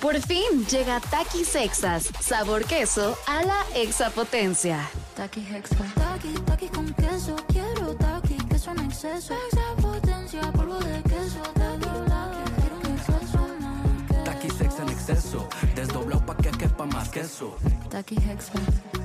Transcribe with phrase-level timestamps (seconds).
[0.00, 4.88] Por fin llega Takis Sexas, sabor queso a la exapotencia.
[5.14, 5.76] Taki Hexa.
[5.94, 7.36] Taki, taki con queso.
[7.48, 9.34] Quiero taki, queso en exceso.
[9.52, 11.42] Exapotencia, polvo de queso.
[11.52, 14.24] Taki, taki, quiero un exceso más.
[14.24, 17.58] Taki sex en exceso, desdoblado pa' que quepa más queso.
[17.90, 18.54] Taki Hexa.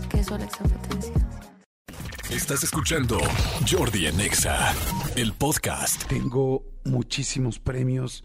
[0.09, 1.13] Queso a la exapotencia.
[2.29, 3.17] Estás escuchando
[3.69, 4.73] Jordi en Exa,
[5.17, 6.05] el podcast.
[6.05, 8.23] Tengo muchísimos premios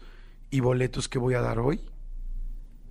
[0.49, 1.90] y boletos que voy a dar hoy.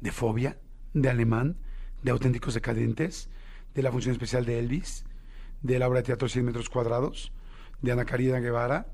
[0.01, 0.59] De Fobia,
[0.95, 1.59] de Alemán,
[2.03, 3.31] de Auténticos Decadentes,
[3.75, 5.05] de la función especial de Elvis,
[5.63, 7.33] de la obra de teatro 100 metros cuadrados,
[7.83, 8.93] de Ana Karina Guevara,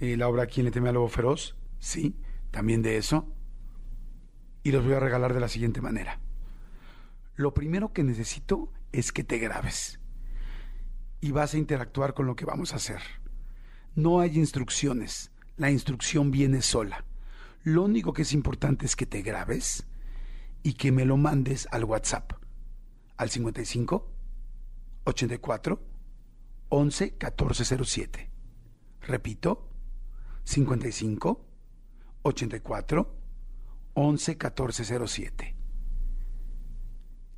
[0.00, 2.16] eh, la obra Quien le teme al lobo feroz, sí,
[2.50, 3.32] también de eso.
[4.62, 6.20] Y los voy a regalar de la siguiente manera.
[7.36, 10.00] Lo primero que necesito es que te grabes
[11.20, 13.00] y vas a interactuar con lo que vamos a hacer.
[13.94, 17.04] No hay instrucciones, la instrucción viene sola.
[17.62, 19.86] Lo único que es importante es que te grabes
[20.66, 22.32] y que me lo mandes al WhatsApp,
[23.18, 24.12] al 55
[25.04, 25.80] 84
[26.70, 28.30] 11 1407.
[29.02, 29.70] Repito,
[30.42, 31.46] 55
[32.22, 33.16] 84
[33.94, 35.56] 11 1407.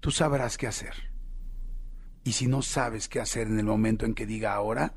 [0.00, 0.95] Tú sabrás qué hacer.
[2.24, 4.95] Y si no sabes qué hacer en el momento en que diga ahora,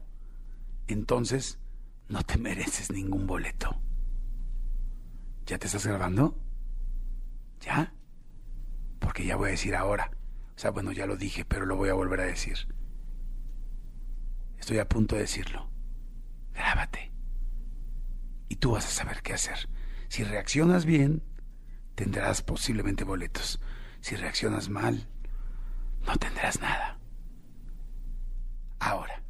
[0.88, 1.60] entonces
[2.08, 3.76] no te mereces ningún boleto.
[5.46, 6.40] ¿Ya te estás grabando?
[7.60, 7.94] ¿Ya?
[9.02, 10.12] Porque ya voy a decir ahora.
[10.56, 12.56] O sea, bueno, ya lo dije, pero lo voy a volver a decir.
[14.58, 15.70] Estoy a punto de decirlo.
[16.54, 17.12] Grábate.
[18.48, 19.68] Y tú vas a saber qué hacer.
[20.08, 21.24] Si reaccionas bien,
[21.96, 23.60] tendrás posiblemente boletos.
[24.02, 25.10] Si reaccionas mal,
[26.06, 27.00] no tendrás nada.
[28.80, 29.24] Ahora.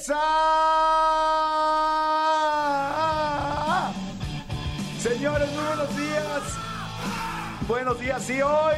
[0.00, 0.16] Exa.
[4.98, 6.42] Señores, muy buenos días.
[7.68, 8.76] Buenos días y hoy,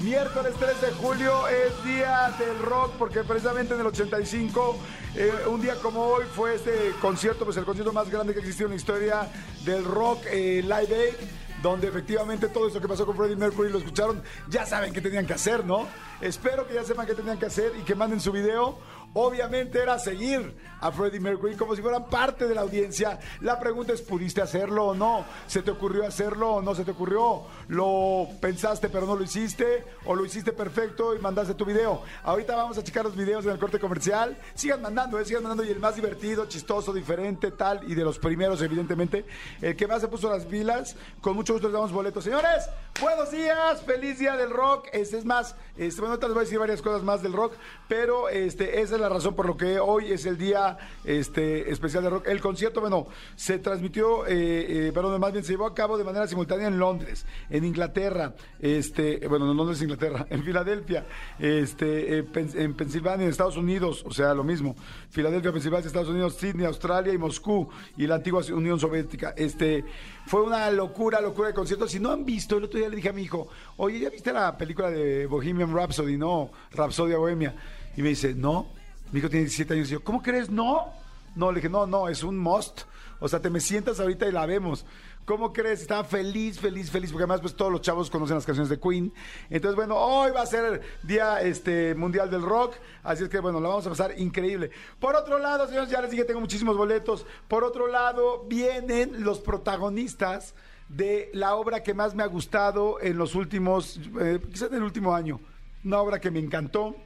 [0.00, 4.78] miércoles 3 de julio, es día del rock porque precisamente en el 85,
[5.14, 8.64] eh, un día como hoy, fue este concierto, pues el concierto más grande que existió
[8.64, 9.28] en la historia
[9.66, 11.28] del rock, eh, Live Aid
[11.62, 15.26] donde efectivamente todo eso que pasó con Freddie Mercury lo escucharon, ya saben qué tenían
[15.26, 15.86] que hacer, ¿no?
[16.20, 18.78] Espero que ya sepan qué tenían que hacer y que manden su video.
[19.14, 23.18] Obviamente era seguir a Freddie Mercury como si fueran parte de la audiencia.
[23.40, 25.24] La pregunta es, ¿pudiste hacerlo o no?
[25.46, 27.44] ¿Se te ocurrió hacerlo o no se te ocurrió?
[27.68, 29.84] ¿Lo pensaste pero no lo hiciste?
[30.04, 32.02] ¿O lo hiciste perfecto y mandaste tu video?
[32.24, 34.36] Ahorita vamos a checar los videos en el corte comercial.
[34.54, 35.24] Sigan mandando, ¿eh?
[35.24, 35.64] sigan mandando.
[35.64, 37.88] Y el más divertido, chistoso, diferente, tal.
[37.88, 39.24] Y de los primeros, evidentemente.
[39.60, 40.96] El que más se puso las pilas.
[41.20, 42.24] Con mucho gusto les damos boletos.
[42.24, 42.68] Señores,
[43.00, 43.82] buenos días.
[43.82, 44.88] Feliz día del rock.
[44.92, 47.54] Este es más, este, bueno, ahorita les voy a decir varias cosas más del rock.
[47.86, 50.71] Pero este, esa es la razón por lo que hoy es el día
[51.04, 52.28] este, especial de rock.
[52.28, 53.06] El concierto, bueno,
[53.36, 56.78] se transmitió, eh, eh, perdón, más bien se llevó a cabo de manera simultánea en
[56.78, 61.06] Londres, en Inglaterra, este, bueno, no Londres, Inglaterra, en Filadelfia,
[61.38, 64.76] este, eh, en Pensilvania, en Estados Unidos, o sea, lo mismo.
[65.10, 69.34] Filadelfia, Pensilvania, Estados Unidos, Sydney, Australia y Moscú y la antigua Unión Soviética.
[69.36, 69.84] Este,
[70.26, 71.86] fue una locura, locura de concierto.
[71.88, 74.32] Si no han visto, el otro día le dije a mi hijo, oye, ¿ya viste
[74.32, 76.16] la película de Bohemian Rhapsody?
[76.16, 77.54] No, Rhapsodia Bohemia.
[77.96, 78.81] Y me dice, no.
[79.12, 80.50] Mi hijo tiene 17 años y yo, ¿cómo crees?
[80.50, 80.92] No.
[81.34, 82.82] No, le dije, no, no, es un must.
[83.20, 84.84] O sea, te me sientas ahorita y la vemos.
[85.24, 85.80] ¿Cómo crees?
[85.80, 89.12] Estaba feliz, feliz, feliz, porque además pues todos los chavos conocen las canciones de Queen.
[89.48, 92.74] Entonces, bueno, hoy va a ser Día este, Mundial del Rock,
[93.04, 94.72] así es que bueno, la vamos a pasar increíble.
[94.98, 97.24] Por otro lado, señores, ya les dije, tengo muchísimos boletos.
[97.46, 100.54] Por otro lado, vienen los protagonistas
[100.88, 104.82] de la obra que más me ha gustado en los últimos, eh, quizás en el
[104.82, 105.38] último año.
[105.84, 106.96] Una obra que me encantó,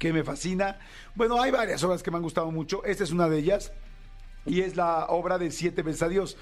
[0.00, 0.80] que me fascina.
[1.14, 2.82] Bueno, hay varias obras que me han gustado mucho.
[2.84, 3.72] Esta es una de ellas.
[4.46, 6.36] Y es la obra de Siete veces a Dios.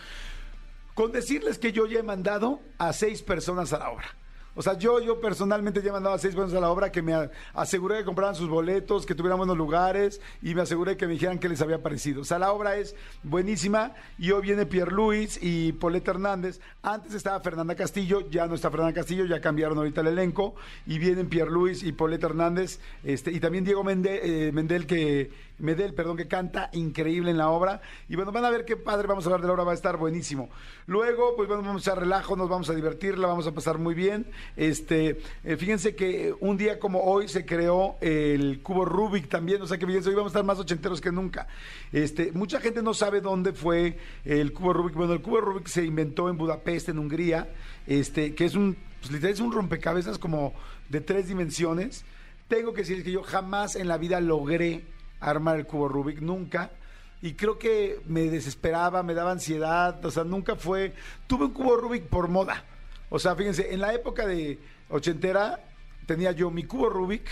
[0.95, 4.17] Con decirles que yo ya he mandado a seis personas a la obra.
[4.59, 7.99] O sea, yo, yo personalmente ya mandaba seis buenos a la obra que me aseguré
[7.99, 11.49] que compraran sus boletos, que tuvieran buenos lugares y me aseguré que me dijeran qué
[11.49, 12.23] les había parecido.
[12.23, 16.59] O sea, la obra es buenísima y hoy viene Pierre Luis y Paulette Hernández.
[16.83, 20.57] Antes estaba Fernanda Castillo, ya no está Fernanda Castillo, ya cambiaron ahorita el elenco
[20.89, 25.95] y vienen Pierre Luis y Paulette Hernández este, y también Diego eh, Mendel que Medel,
[25.95, 27.81] perdón, que canta increíble en la obra.
[28.09, 29.75] Y bueno, van a ver qué padre, vamos a hablar de la obra, va a
[29.75, 30.49] estar buenísimo.
[30.87, 33.95] Luego, pues bueno, vamos a relajo, nos vamos a divertir, la vamos a pasar muy
[33.95, 34.27] bien.
[34.57, 39.67] Este, eh, fíjense que un día como hoy se creó el cubo Rubik también, o
[39.67, 41.49] sea que fíjense, hoy vamos a estar más ochenteros que nunca.
[41.93, 44.95] Este, mucha gente no sabe dónde fue el cubo Rubik.
[44.95, 47.49] Bueno, el cubo Rubik se inventó en Budapest, en Hungría,
[47.87, 50.55] este, que es un, pues literal es un rompecabezas como
[50.89, 52.05] de tres dimensiones.
[52.49, 54.85] Tengo que decir que yo jamás en la vida logré
[55.21, 56.71] armar el cubo Rubik, nunca.
[57.21, 60.95] Y creo que me desesperaba, me daba ansiedad, o sea, nunca fue...
[61.27, 62.65] Tuve un cubo Rubik por moda.
[63.11, 65.61] O sea, fíjense, en la época de ochentera
[66.07, 67.27] tenía yo mi cubo Rubik,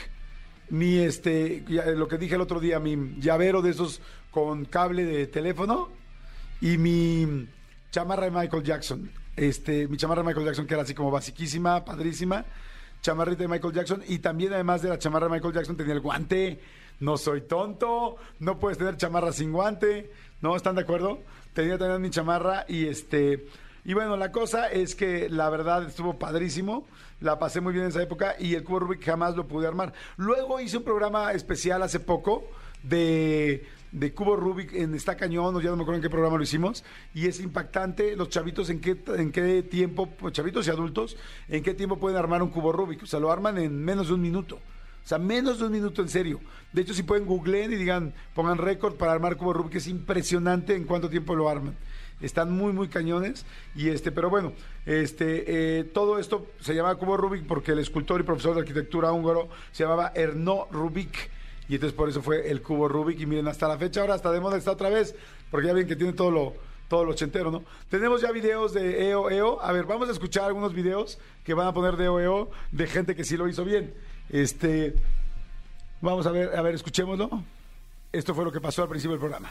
[0.71, 4.01] mi, este, lo que dije el otro día, mi llavero de esos
[4.31, 5.89] con cable de teléfono
[6.61, 7.49] y mi
[7.91, 9.11] chamarra de Michael Jackson.
[9.37, 12.45] Este, mi chamarra de Michael Jackson que era así como basiquísima, padrísima.
[13.03, 16.01] Chamarrita de Michael Jackson y también además de la chamarra de Michael Jackson tenía el
[16.01, 16.61] guante.
[17.01, 20.11] No soy tonto, no puedes tener chamarra sin guante.
[20.41, 20.55] ¿No?
[20.55, 21.21] ¿Están de acuerdo?
[21.55, 23.47] Tenía también mi chamarra y este
[23.87, 26.89] y bueno, la cosa es que la verdad estuvo padrísimo,
[27.21, 29.93] la pasé muy bien en esa época y el cubo Rubik jamás lo pude armar.
[30.17, 32.43] Luego hice un programa especial hace poco
[32.83, 33.65] de,
[34.17, 36.83] cubo Rubik en Está Cañón, o ya no me acuerdo en qué programa lo hicimos,
[37.15, 41.17] y es impactante los chavitos en qué, en qué tiempo, pues, chavitos y adultos,
[41.49, 43.05] en qué tiempo pueden armar un cubo Rubik.
[43.05, 44.59] O sea, lo arman en menos de un minuto.
[45.07, 46.41] O sea, menos de un minuto en serio.
[46.73, 50.75] De hecho, si pueden googleen y digan, pongan récord para armar cubo Rubik, es impresionante
[50.75, 51.77] en cuánto tiempo lo arman.
[52.21, 53.47] Están muy, muy cañones.
[53.77, 54.53] Y este, pero bueno,
[54.85, 59.13] este, eh, todo esto se llama cubo Rubik porque el escultor y profesor de arquitectura
[59.13, 61.31] húngaro se llamaba Erno Rubik.
[61.69, 63.21] Y entonces por eso fue el cubo Rubik.
[63.21, 65.15] Y miren, hasta la fecha ahora hasta de moda está otra vez.
[65.53, 66.55] Porque ya ven que tiene todo lo,
[66.89, 67.63] todo lo ochentero, ¿no?
[67.89, 69.63] Tenemos ya videos de EO EO.
[69.63, 72.89] A ver, vamos a escuchar algunos videos que van a poner de EO EO de
[72.89, 73.95] gente que sí lo hizo bien.
[74.31, 74.95] Este,
[76.01, 77.43] vamos a ver, a ver, escuchémoslo.
[78.13, 79.51] Esto fue lo que pasó al principio del programa.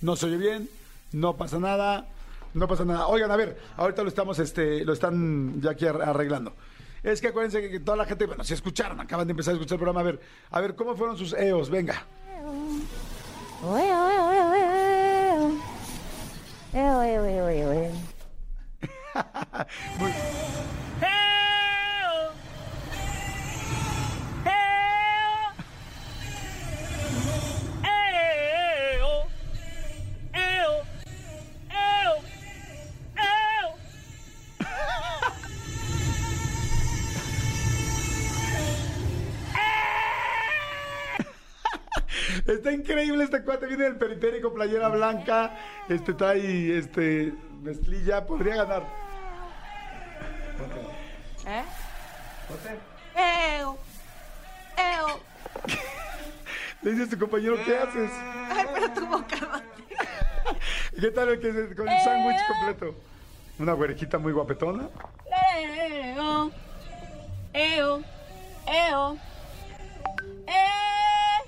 [0.00, 0.68] No se oye bien,
[1.12, 2.06] no pasa nada,
[2.54, 3.08] no pasa nada.
[3.08, 6.54] Oigan, a ver, ahorita lo estamos, este, lo están ya aquí ar- arreglando.
[7.02, 9.74] Es que acuérdense que toda la gente, bueno, si escucharon, acaban de empezar a escuchar
[9.76, 10.20] el programa, a ver,
[10.50, 11.68] a ver, ¿cómo fueron sus EOs?
[11.70, 12.04] Venga.
[42.46, 45.56] Está increíble este cuate, viene del periférico, playera blanca,
[45.88, 49.07] este trae este mezclilla, podría ganar.
[51.48, 51.64] ¿Eh?
[53.16, 53.78] Eo.
[54.76, 55.20] Eo.
[56.82, 58.10] Le dices a tu compañero, ¿qué haces?
[58.50, 59.36] Ay, pero tu boca.
[61.00, 62.94] ¿Qué tal el que se- con el sándwich completo?
[63.58, 64.88] Una güerejita muy guapetona.
[65.56, 66.50] Eo.
[67.54, 68.02] Eo.
[68.66, 69.16] Eo.
[70.46, 71.44] Eh.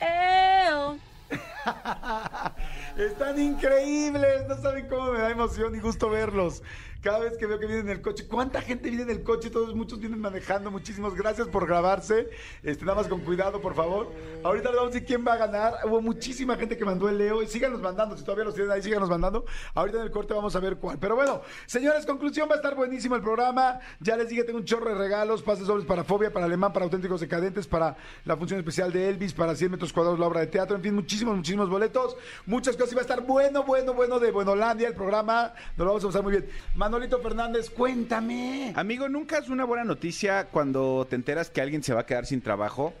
[0.00, 0.98] Eo.
[2.98, 6.64] Están increíbles, no saben cómo me da emoción y gusto verlos.
[7.00, 9.50] Cada vez que veo que vienen en el coche, ¿cuánta gente viene en el coche?
[9.50, 10.68] Todos, muchos vienen manejando.
[10.68, 12.28] Muchísimas gracias por grabarse.
[12.64, 14.12] Este, nada más con cuidado, por favor.
[14.42, 15.74] Ahorita vamos a decir quién va a ganar.
[15.84, 18.16] Hubo muchísima gente que mandó el Leo y síganos mandando.
[18.16, 19.44] Si todavía los tienen ahí, síganos mandando.
[19.74, 20.98] Ahorita en el corte vamos a ver cuál.
[20.98, 23.78] Pero bueno, señores, conclusión, va a estar buenísimo el programa.
[24.00, 26.84] Ya les dije, tengo un chorro de regalos, pases dobles para Fobia, para Alemán, para
[26.84, 30.48] Auténticos Decadentes, para la función especial de Elvis, para 100 metros cuadrados la obra de
[30.48, 30.74] teatro.
[30.74, 32.16] En fin, muchísimos, muchísimos boletos.
[32.44, 32.90] Muchas cosas.
[32.90, 35.52] Y va a estar bueno, bueno, bueno de Buenolandia el programa.
[35.76, 36.48] Nos lo vamos a pasar muy bien.
[36.88, 38.72] Manolito Fernández, cuéntame.
[38.74, 42.24] Amigo, nunca es una buena noticia cuando te enteras que alguien se va a quedar
[42.24, 42.94] sin trabajo,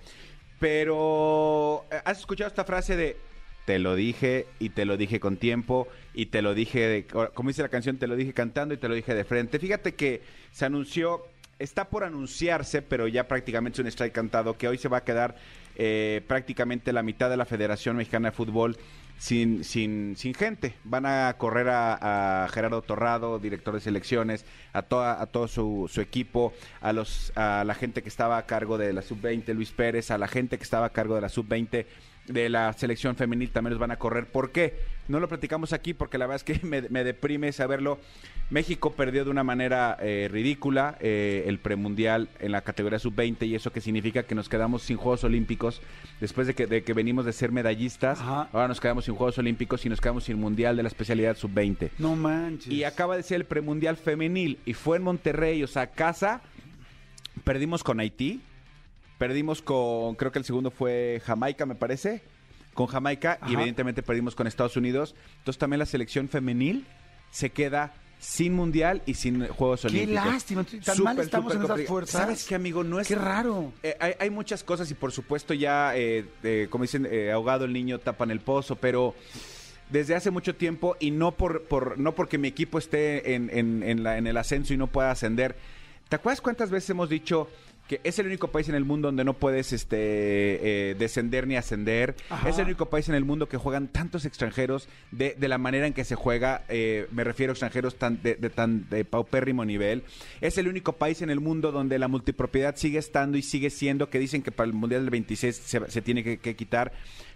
[0.60, 3.16] pero eh, ¿has escuchado esta frase de
[3.64, 7.48] te lo dije y te lo dije con tiempo y te lo dije, de- como
[7.48, 9.58] dice la canción, te lo dije cantando y te lo dije de frente?
[9.58, 10.20] Fíjate que
[10.52, 11.22] se anunció,
[11.58, 15.04] está por anunciarse, pero ya prácticamente es un strike cantado, que hoy se va a
[15.04, 15.34] quedar
[15.76, 18.76] eh, prácticamente la mitad de la Federación Mexicana de Fútbol
[19.18, 20.74] sin, sin, sin gente.
[20.84, 25.90] Van a correr a, a Gerardo Torrado, director de selecciones, a, toda, a todo su,
[25.92, 29.72] su equipo, a, los, a la gente que estaba a cargo de la sub-20, Luis
[29.72, 31.86] Pérez, a la gente que estaba a cargo de la sub-20.
[32.28, 34.26] De la selección femenil también los van a correr.
[34.26, 34.74] ¿Por qué?
[35.08, 37.98] No lo platicamos aquí porque la verdad es que me, me deprime saberlo.
[38.50, 43.54] México perdió de una manera eh, ridícula eh, el premundial en la categoría sub-20 y
[43.54, 45.82] eso que significa que nos quedamos sin Juegos Olímpicos
[46.18, 48.20] después de que, de que venimos de ser medallistas.
[48.20, 48.48] Ajá.
[48.52, 51.90] Ahora nos quedamos sin Juegos Olímpicos y nos quedamos sin Mundial de la especialidad sub-20.
[51.98, 52.72] No manches.
[52.72, 56.40] Y acaba de ser el premundial femenil y fue en Monterrey, o sea, casa.
[57.44, 58.40] Perdimos con Haití,
[59.18, 62.22] perdimos con, creo que el segundo fue Jamaica, me parece,
[62.74, 65.14] con Jamaica y evidentemente perdimos con Estados Unidos.
[65.38, 66.86] Entonces también la selección femenil
[67.30, 70.24] se queda sin mundial y sin Juegos Qué Olímpicos.
[70.24, 72.20] lástima, tan mal estamos en esas fuerzas.
[72.20, 72.82] ¿Sabes qué, amigo?
[72.82, 73.72] No es Qué raro.
[73.82, 77.64] eh, hay, hay muchas cosas y por supuesto ya, eh, eh, como dicen, eh, ahogado
[77.64, 79.14] el niño tapan el pozo, pero
[79.90, 83.82] desde hace mucho tiempo y no por, por no porque mi equipo esté en, en-
[83.84, 85.56] en la- en el ascenso y no pueda ascender.
[86.08, 87.48] ¿Te acuerdas cuántas veces hemos dicho
[87.88, 89.96] que es el único país en el mundo donde no puedes este,
[90.90, 92.14] eh, descender ni ascender?
[92.30, 92.48] Ajá.
[92.48, 95.86] Es el único país en el mundo que juegan tantos extranjeros de, de la manera
[95.86, 96.64] en que se juega.
[96.68, 100.04] eh, me refiero a extranjeros tan, de, de tan de paupérrimo nivel.
[100.40, 104.10] Es el único país en el mundo donde la multipropiedad sigue estando y sigue siendo,
[104.10, 106.92] que dicen que para el Mundial del 26 se, se tiene que, que quitar.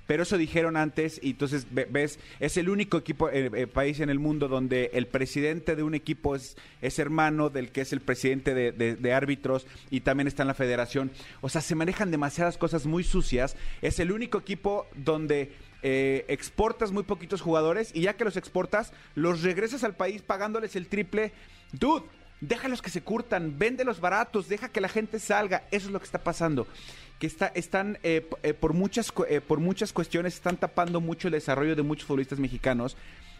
[0.06, 4.00] Pero eso dijeron antes y entonces ve- ves, es el único equipo, eh, eh, país
[4.00, 7.92] en el mundo donde el presidente de un equipo es, es hermano del que es
[7.92, 11.10] el presidente de, de- de árbitros y también está en la federación.
[11.40, 13.56] O sea, se manejan demasiadas cosas muy sucias.
[13.80, 15.52] Es el único equipo donde
[15.84, 20.74] eh, exportas muy poquitos jugadores y ya que los exportas, los regresas al país pagándoles
[20.76, 21.32] el triple.
[21.72, 22.04] Dude,
[22.40, 25.62] déjalos que se curtan, véndelos baratos, deja que la gente salga.
[25.70, 26.66] Eso es lo que está pasando.
[27.22, 31.32] Que está, están, eh, eh, por, muchas, eh, por muchas cuestiones, están tapando mucho el
[31.34, 32.96] desarrollo de muchos futbolistas mexicanos.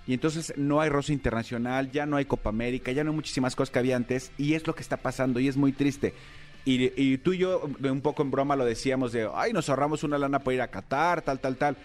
[0.07, 3.57] Y entonces no hay roce internacional, ya no hay Copa América, ya no hay muchísimas
[3.57, 4.31] cosas que había antes.
[4.39, 6.15] Y es lo que está pasando y es muy triste.
[6.65, 10.05] Y, y tú y yo, un poco en broma, lo decíamos de, ay, nos ahorramos
[10.05, 11.77] una lana para ir a Qatar, tal, tal, tal.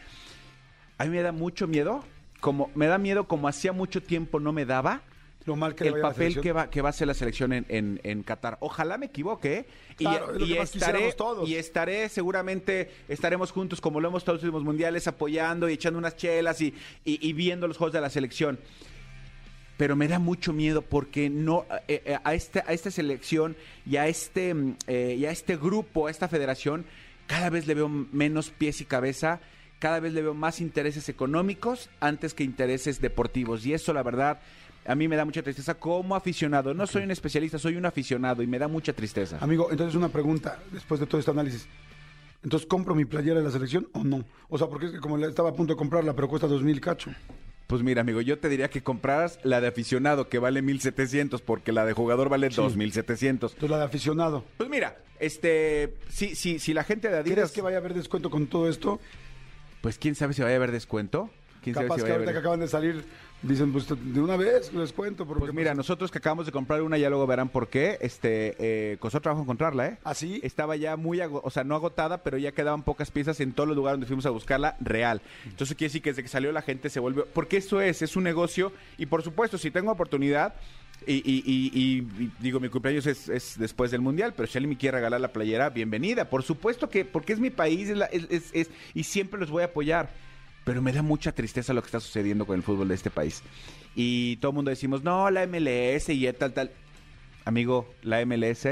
[1.00, 2.04] A mí me da mucho miedo,
[2.42, 5.02] como me da miedo como hacía mucho tiempo no me daba
[5.48, 6.44] Lo mal que le el vaya a la papel selección.
[6.44, 8.58] que va, que va a hacer la selección en, en, en Qatar.
[8.60, 9.54] Ojalá me equivoque.
[9.60, 9.66] ¿eh?
[9.98, 11.50] Y, Claro, es y estaré, todos.
[11.50, 15.98] y estaré, seguramente, estaremos juntos como lo hemos todos los últimos mundiales, apoyando y echando
[15.98, 16.76] unas chelas y,
[17.06, 18.60] y- y viendo los juegos de la selección.
[19.78, 23.98] Pero me da mucho miedo porque no eh, eh, a, esta, a esta selección y
[23.98, 26.86] a este, mm, eh, y a este grupo, a esta federación,
[27.28, 29.40] cada vez le veo menos pies y cabeza,
[29.80, 33.66] cada vez le veo más intereses económicos antes que intereses deportivos.
[33.68, 34.40] Y eso, la verdad,
[34.88, 36.74] a mí me da mucha tristeza como aficionado.
[36.74, 39.38] No soy un especialista, soy un aficionado y me da mucha tristeza.
[39.42, 41.68] Amigo, entonces una pregunta, después de todo este análisis.
[42.44, 44.24] Entonces, ¿compro mi playera de la selección o no?
[44.48, 46.80] O sea, porque es que como estaba a punto de comprarla, pero cuesta dos mil
[46.80, 47.12] cacho.
[47.68, 51.74] Pues mira, amigo, yo te diría que compraras la de aficionado que vale 1700 porque
[51.74, 53.52] la de jugador vale 2700.
[53.52, 54.46] Entonces, la de aficionado.
[54.56, 57.94] Pues mira, este, si, si, si la gente de ¿Crees Adidas, que vaya a haber
[57.94, 59.02] descuento con todo esto?
[59.82, 61.30] pues quién sabe si vaya a haber descuento.
[61.74, 63.04] ¿Quién sabe Capaz que ahorita que acaban de salir,
[63.42, 65.26] dicen, pues de una vez descuento.
[65.26, 67.98] Porque Pues mira, nosotros que acabamos de comprar una, ya luego verán por qué.
[68.02, 69.98] Este, eh, costó trabajo encontrarla, ¿eh?
[70.04, 70.40] ¿Ah, sí?
[70.44, 73.76] Estaba ya muy, o sea, no agotada, pero ya quedaban pocas piezas en todos los
[73.76, 75.22] lugares donde fuimos a buscarla real.
[75.46, 78.16] Entonces quiere decir que desde que salió la gente se volvió, porque eso es, es
[78.16, 80.56] un negocio y por supuesto, si tengo oportunidad
[81.06, 84.58] y, y- y- y- y digo, mi cumpleaños es, es después del mundial, pero si
[84.58, 86.28] alguien me quiere regalar la playera, bienvenida.
[86.30, 89.52] Por supuesto que, porque es mi país es la- es- es- es- y siempre los
[89.52, 90.10] voy a apoyar.
[90.68, 93.42] Pero me da mucha tristeza lo que está sucediendo con el fútbol de este país.
[93.96, 96.72] Y todo el mundo decimos, no, la MLS y tal, tal.
[97.46, 98.68] Amigo, la MLS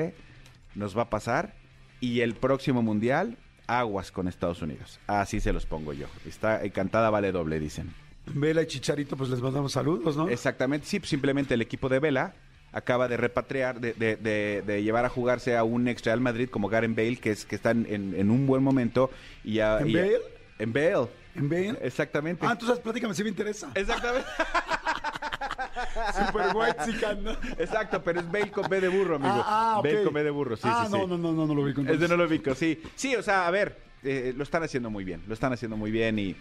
[0.75, 1.55] nos va a pasar
[2.01, 3.37] y el próximo mundial,
[3.67, 4.99] aguas con Estados Unidos.
[5.07, 6.07] Así se los pongo yo.
[6.27, 7.93] Está encantada, vale doble, dicen.
[8.27, 10.27] Vela y Chicharito, pues les mandamos saludos, ¿no?
[10.27, 12.33] Exactamente, sí, simplemente el equipo de Vela
[12.73, 16.49] acaba de repatriar, de, de- de- de llevar a jugarse a un ex Real Madrid
[16.49, 19.09] como Garen Bale, que es que está en, en- en un buen momento.
[19.45, 20.17] Y a- ¿En y a- Bale?
[20.59, 21.07] En Bale.
[21.35, 21.77] ¿En Bale?
[21.81, 22.45] Exactamente.
[22.45, 23.69] Ah, entonces platícame, sí me interesa.
[23.75, 24.27] Exactamente.
[26.27, 27.31] Super white chican, ¿no?
[27.57, 29.33] Exacto, pero es Bale con B de burro, amigo.
[29.35, 29.85] Ah, ah, ok.
[29.85, 31.07] Bale con B de burro, sí, ah, sí, no, sí.
[31.09, 32.81] no, no, no, no lo vi con Ese no lo ubico, sí.
[32.95, 35.91] Sí, o sea, a ver, eh, lo están haciendo muy bien, lo están haciendo muy
[35.91, 36.35] bien y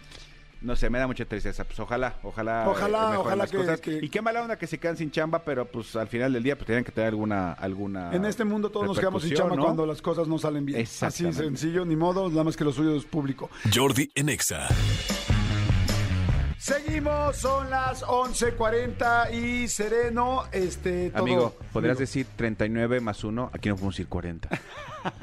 [0.61, 1.63] no sé, me da mucha tristeza.
[1.63, 2.67] Pues ojalá, ojalá.
[2.69, 3.79] Ojalá, mejoren ojalá las que- cosas.
[3.81, 6.43] que- Y qué mala onda que se quedan sin chamba, pero pues al final del
[6.43, 9.55] día pues tienen que tener alguna alguna En este mundo todos nos quedamos sin chamba
[9.55, 9.63] ¿no?
[9.63, 10.81] cuando las cosas no salen bien.
[11.01, 13.49] Así sencillo, ni modo, nada más que lo suyo es público.
[13.73, 14.67] Jordi en Exa.
[16.57, 21.21] Seguimos, son las 11.40 y sereno, este, todo...
[21.21, 21.99] Amigo, podrías Amigo.
[21.99, 24.49] decir 39 más 1, aquí no podemos decir 40.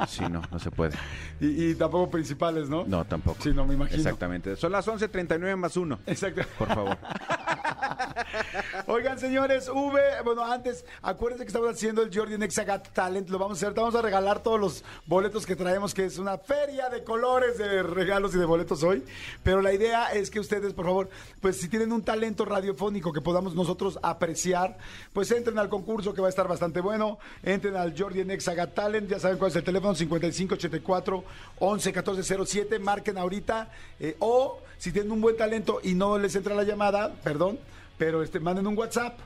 [0.09, 0.97] Sí, no, no se puede.
[1.41, 2.85] Y, y tampoco principales, ¿no?
[2.87, 3.43] No, tampoco.
[3.43, 3.99] Sí, no, me imagino.
[3.99, 4.57] Exactamente.
[4.57, 5.99] Son las 11.39 más 1.
[6.07, 6.43] Exacto.
[6.59, 6.99] Por favor.
[8.87, 13.39] Oigan, señores, V, bueno, antes, acuérdense que estamos haciendo el Jordi Nexa Got Talent, lo
[13.39, 16.89] vamos a hacer, vamos a regalar todos los boletos que traemos, que es una feria
[16.89, 19.05] de colores, de regalos y de boletos hoy,
[19.43, 21.11] pero la idea es que ustedes, por favor,
[21.41, 24.79] pues si tienen un talento radiofónico que podamos nosotros apreciar,
[25.13, 28.75] pues entren al concurso que va a estar bastante bueno, entren al Jordi Nexa Got
[28.75, 31.25] Talent, ya saben cuál es el teléfono, 5584
[31.59, 36.35] 11 14 07, marquen ahorita, eh, o si tienen un buen talento y no les
[36.35, 37.59] entra la llamada, perdón,
[37.99, 39.19] pero este, manden un WhatsApp.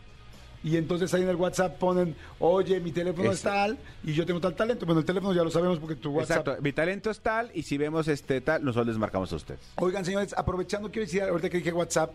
[0.62, 3.49] Y entonces ahí en el WhatsApp ponen, oye, mi teléfono es Eso.
[3.49, 4.85] tal y yo tengo tal talento.
[4.85, 6.38] Bueno, el teléfono ya lo sabemos porque tu WhatsApp.
[6.38, 9.61] Exacto, mi talento es tal y si vemos este tal, nosotros les marcamos a ustedes.
[9.76, 12.12] Oigan, señores, aprovechando, quiero decir, ahorita que dije WhatsApp,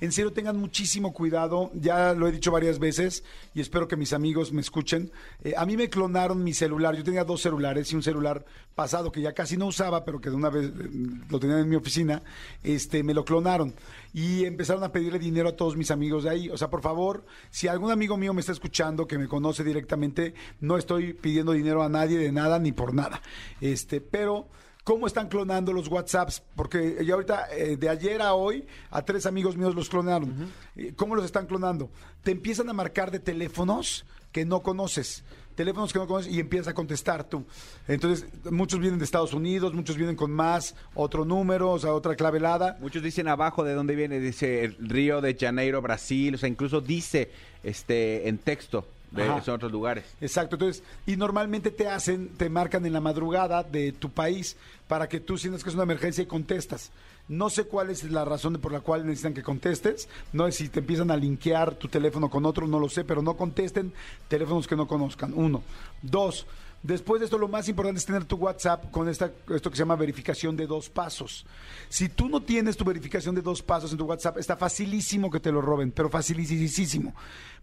[0.00, 3.24] en serio tengan muchísimo cuidado, ya lo he dicho varias veces
[3.54, 5.10] y espero que mis amigos me escuchen.
[5.42, 9.10] Eh, a mí me clonaron mi celular, yo tenía dos celulares y un celular pasado
[9.10, 10.90] que ya casi no usaba, pero que de una vez eh,
[11.30, 12.22] lo tenía en mi oficina,
[12.62, 13.74] este, me lo clonaron
[14.12, 16.48] y empezaron a pedirle dinero a todos mis amigos de ahí.
[16.50, 20.34] O sea, por favor, si algún amigo mío me está escuchando, que me conoce directamente,
[20.60, 23.20] no estoy pidiendo dinero a nadie de nada ni por nada.
[23.60, 24.48] Este, pero
[24.86, 29.26] cómo están clonando los WhatsApps, porque ya ahorita, eh, de ayer a hoy, a tres
[29.26, 30.48] amigos míos los clonaron.
[30.76, 31.90] Eh, ¿Cómo los están clonando?
[32.22, 35.24] Te empiezan a marcar de teléfonos que no conoces.
[35.56, 37.44] Teléfonos que no conoces y empiezas a contestar tú.
[37.88, 42.14] Entonces, muchos vienen de Estados Unidos, muchos vienen con más, otro número, o sea, otra
[42.14, 42.78] clavelada.
[42.80, 46.80] Muchos dicen abajo de dónde viene, dice el Río de Janeiro, Brasil, o sea, incluso
[46.80, 47.32] dice
[47.64, 49.38] este en texto de Ajá.
[49.38, 50.04] esos otros lugares.
[50.20, 54.56] Exacto, entonces, y normalmente te hacen, te marcan en la madrugada de tu país
[54.88, 56.90] para que tú sientas que es una emergencia y contestas.
[57.28, 60.08] No sé cuál es la razón por la cual necesitan que contestes.
[60.32, 63.20] No sé si te empiezan a linkear tu teléfono con otro, no lo sé, pero
[63.20, 63.92] no contesten
[64.28, 65.32] teléfonos que no conozcan.
[65.34, 65.62] Uno.
[66.02, 66.46] Dos.
[66.82, 69.82] Después de esto, lo más importante es tener tu WhatsApp con esta, esto que se
[69.82, 71.44] llama verificación de dos pasos.
[71.88, 75.40] Si tú no tienes tu verificación de dos pasos en tu WhatsApp, está facilísimo que
[75.40, 77.12] te lo roben, pero facilísimo.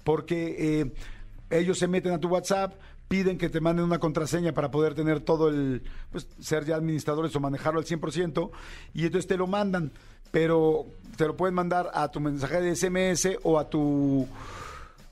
[0.03, 0.91] Porque eh,
[1.59, 2.73] ellos se meten a tu WhatsApp,
[3.07, 7.35] piden que te manden una contraseña para poder tener todo el, pues ser ya administradores
[7.35, 8.51] o manejarlo al 100%,
[8.93, 9.91] y entonces te lo mandan,
[10.31, 14.27] pero te lo pueden mandar a tu mensaje de SMS o a tu...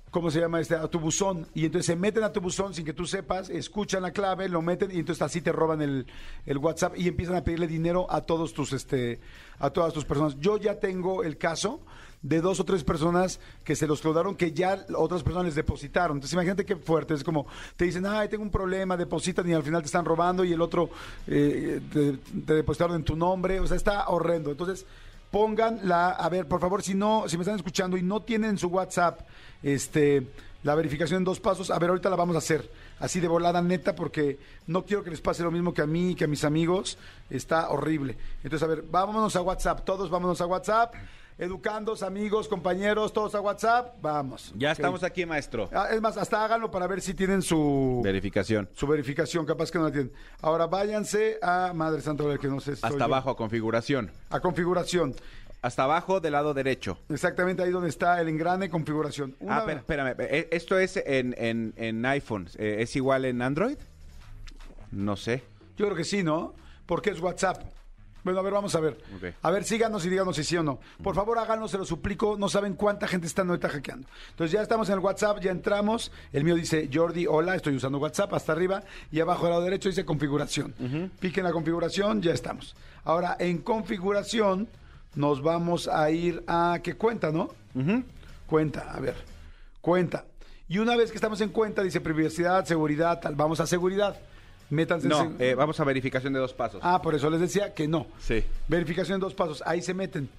[0.09, 0.75] ¿Cómo se llama este?
[0.75, 1.47] A tu buzón.
[1.53, 4.61] Y entonces se meten a tu buzón sin que tú sepas, escuchan la clave, lo
[4.61, 6.05] meten y entonces así te roban el,
[6.45, 9.21] el WhatsApp y empiezan a pedirle dinero a todos tus, este,
[9.57, 10.37] a todas tus personas.
[10.37, 11.79] Yo ya tengo el caso
[12.21, 16.17] de dos o tres personas que se los clonaron que ya otras personas les depositaron.
[16.17, 17.13] Entonces imagínate qué fuerte.
[17.13, 20.43] Es como te dicen, ay, tengo un problema, depositan y al final te están robando
[20.43, 20.89] y el otro
[21.27, 23.59] eh, te, te depositaron en tu nombre.
[23.59, 24.51] O sea, está horrendo.
[24.51, 24.85] Entonces
[25.31, 28.57] pongan la, a ver, por favor, si no, si me están escuchando y no tienen
[28.57, 29.21] su WhatsApp,
[29.63, 30.27] este,
[30.63, 33.61] la verificación en dos pasos, a ver, ahorita la vamos a hacer, así de volada
[33.61, 36.43] neta, porque no quiero que les pase lo mismo que a mí que a mis
[36.43, 36.97] amigos,
[37.29, 38.17] está horrible.
[38.43, 40.93] Entonces, a ver, vámonos a WhatsApp, todos vámonos a WhatsApp,
[41.41, 44.53] educandos, amigos, compañeros, todos a WhatsApp, vamos.
[44.55, 45.67] Ya estamos aquí, maestro.
[45.73, 48.69] Ah, Es más, hasta háganlo para ver si tienen su, Verificación.
[48.73, 50.13] su verificación, capaz que no la tienen.
[50.41, 52.75] Ahora váyanse a, Madre Santa, que no sé.
[52.75, 53.03] si Hasta yo.
[53.03, 54.11] abajo a configuración.
[54.29, 55.15] A configuración.
[55.63, 56.97] Hasta abajo del lado derecho.
[57.09, 59.35] Exactamente ahí donde está el engrane configuración.
[59.39, 60.15] Una- Ah, espera- espérame.
[60.19, 62.49] eh, Esto es en, en, en iPhone.
[62.57, 63.77] Eh, ¿Es igual en Android?
[64.91, 65.43] No sé.
[65.77, 66.53] Yo creo que sí, ¿no?
[66.85, 67.63] Porque es WhatsApp.
[68.23, 68.97] Bueno, a ver, vamos a ver.
[69.41, 70.79] A ver, síganos y díganos si sí o no.
[71.03, 72.37] Por favor, háganos, se lo suplico.
[72.37, 74.07] No saben cuánta gente está ahorita hackeando.
[74.29, 76.11] Entonces, ya estamos en el WhatsApp, ya entramos.
[76.31, 78.83] El mío dice Jordi, hola, estoy usando WhatsApp hasta arriba.
[79.11, 80.73] Y abajo al lado derecho dice configuración.
[81.19, 82.75] Piquen la configuración, ya estamos.
[83.03, 84.67] Ahora, en configuración,
[85.15, 86.79] nos vamos a ir a.
[86.83, 87.49] ¿Qué cuenta, no?
[88.45, 89.15] Cuenta, a ver.
[89.81, 90.25] Cuenta.
[90.69, 93.35] Y una vez que estamos en cuenta, dice privacidad, seguridad, tal.
[93.35, 94.17] Vamos a seguridad.
[94.71, 96.79] Métanse en No, seg- eh, vamos a verificación de dos pasos.
[96.83, 98.07] Ah, por eso les decía que no.
[98.19, 98.43] Sí.
[98.67, 99.61] Verificación en dos pasos.
[99.65, 100.29] Ahí se meten.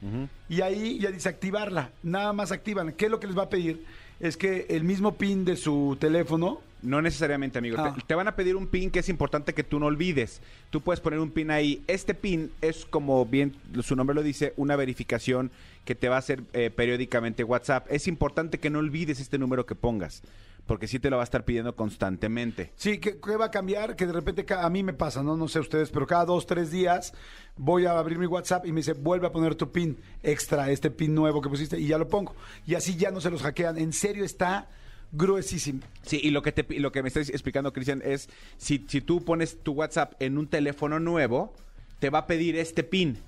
[0.48, 1.90] Y ahí ya dice activarla.
[2.02, 2.92] Nada más activan.
[2.92, 3.84] ¿Qué es lo que les va a pedir?
[4.18, 6.60] Es que el mismo pin de su teléfono.
[6.80, 7.76] No necesariamente, amigo.
[7.78, 7.94] Ah.
[7.94, 10.40] Te, te van a pedir un pin que es importante que tú no olvides.
[10.70, 11.82] Tú puedes poner un pin ahí.
[11.86, 15.52] Este pin es, como bien su nombre lo dice, una verificación
[15.84, 17.86] que te va a hacer eh, periódicamente WhatsApp.
[17.90, 20.22] Es importante que no olvides este número que pongas,
[20.66, 22.72] porque sí te lo va a estar pidiendo constantemente.
[22.76, 23.96] Sí, ¿qué, qué va a cambiar?
[23.96, 25.36] Que de repente a mí me pasa, ¿no?
[25.36, 27.12] No sé ustedes, pero cada dos, tres días
[27.56, 30.90] voy a abrir mi WhatsApp y me dice, vuelve a poner tu pin extra, este
[30.90, 32.34] pin nuevo que pusiste, y ya lo pongo.
[32.66, 33.78] Y así ya no se los hackean.
[33.78, 34.68] En serio, está
[35.12, 35.80] gruesísimo.
[36.02, 39.24] Sí, y lo que, te, lo que me estás explicando, Cristian, es si, si tú
[39.24, 41.52] pones tu WhatsApp en un teléfono nuevo,
[41.98, 43.18] te va a pedir este pin,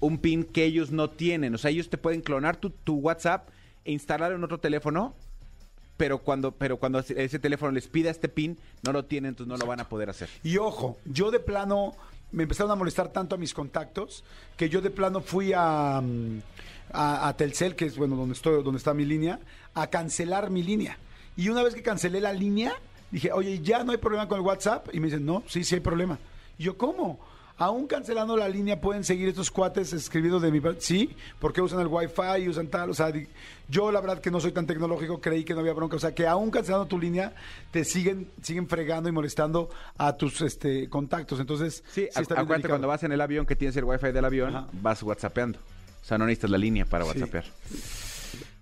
[0.00, 1.54] un pin que ellos no tienen.
[1.54, 3.48] O sea, ellos te pueden clonar tu, tu WhatsApp
[3.84, 5.14] e instalarlo en otro teléfono,
[5.96, 9.56] pero cuando, pero cuando ese teléfono les pida este pin, no lo tienen, entonces no
[9.56, 10.28] lo van a poder hacer.
[10.42, 11.94] Y ojo, yo de plano
[12.32, 14.24] me empezaron a molestar tanto a mis contactos
[14.56, 16.40] que yo de plano fui a, mm,
[16.92, 19.40] a, a Telcel, que es bueno donde estoy, donde está mi línea,
[19.74, 20.98] a cancelar mi línea.
[21.36, 22.74] Y una vez que cancelé la línea,
[23.10, 24.88] dije, oye, ya no hay problema con el WhatsApp.
[24.92, 26.18] Y me dicen, no, sí, sí hay problema.
[26.58, 27.20] Y yo, ¿cómo?
[27.58, 30.82] Aún cancelando la línea pueden seguir estos cuates escribiendo de mi parte.
[30.82, 32.90] Sí, porque usan el Wi-Fi y usan tal.
[32.90, 33.10] O sea,
[33.68, 35.96] yo la verdad que no soy tan tecnológico, creí que no había bronca.
[35.96, 37.32] O sea, que aún cancelando tu línea,
[37.70, 41.40] te siguen, siguen fregando y molestando a tus este, contactos.
[41.40, 42.72] Entonces, Sí, está acuérdate delicado.
[42.74, 44.68] cuando vas en el avión que tienes el wifi del avión, Ajá.
[44.82, 45.58] vas whatsappeando.
[45.58, 47.10] O sea, no necesitas la línea para Sí.
[47.10, 47.44] whatsappear.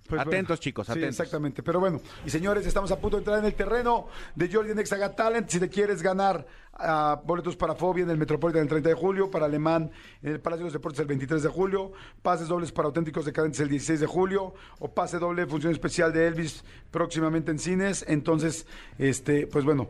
[0.07, 1.11] Pues Atentos, chicos, Sí, atentos.
[1.19, 1.63] exactamente.
[1.63, 4.99] Pero bueno, y señores, estamos a punto de entrar en el terreno de Jordi Nexa
[4.99, 5.49] Got Talent.
[5.49, 9.31] Si te quieres ganar ah, boletos para Fobia en el Metropolitan el 30 de julio,
[9.31, 9.91] para Alemán
[10.23, 13.61] en el Palacio de los Deportes el 23 de julio, pases dobles para Auténticos Decadentes
[13.61, 18.05] el 16 de julio, o pase doble función especial de Elvis próximamente en cines.
[18.07, 18.67] Entonces,
[18.99, 19.89] este, pues bueno,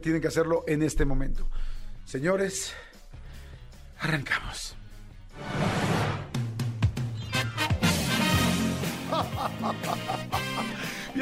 [0.00, 1.46] tienen que hacerlo en este momento.
[2.06, 2.72] Señores,
[4.00, 4.76] arrancamos.
[9.12, 9.28] 分
[9.60, 9.96] かっ
[10.30, 10.31] た。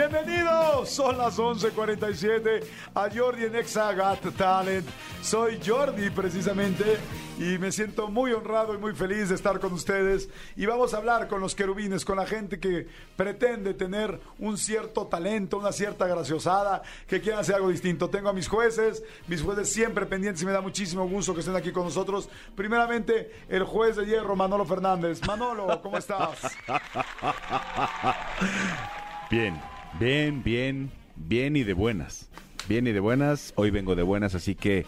[0.01, 2.63] Bienvenidos, son las 11:47
[2.95, 4.89] a Jordi en Exa Got Talent.
[5.21, 6.97] Soy Jordi precisamente
[7.39, 10.31] y me siento muy honrado y muy feliz de estar con ustedes.
[10.57, 15.07] Y vamos a hablar con los querubines, con la gente que pretende tener un cierto
[15.07, 18.09] talento, una cierta graciosada, que quiera hacer algo distinto.
[18.09, 21.57] Tengo a mis jueces, mis jueces siempre pendientes y me da muchísimo gusto que estén
[21.57, 22.31] aquí con nosotros.
[22.55, 25.21] Primeramente, el juez de hierro, Manolo Fernández.
[25.27, 26.39] Manolo, ¿cómo estás?
[29.31, 29.61] Bien,
[29.98, 32.29] bien, bien, bien y de buenas.
[32.68, 33.53] Bien y de buenas.
[33.57, 34.87] Hoy vengo de buenas, así que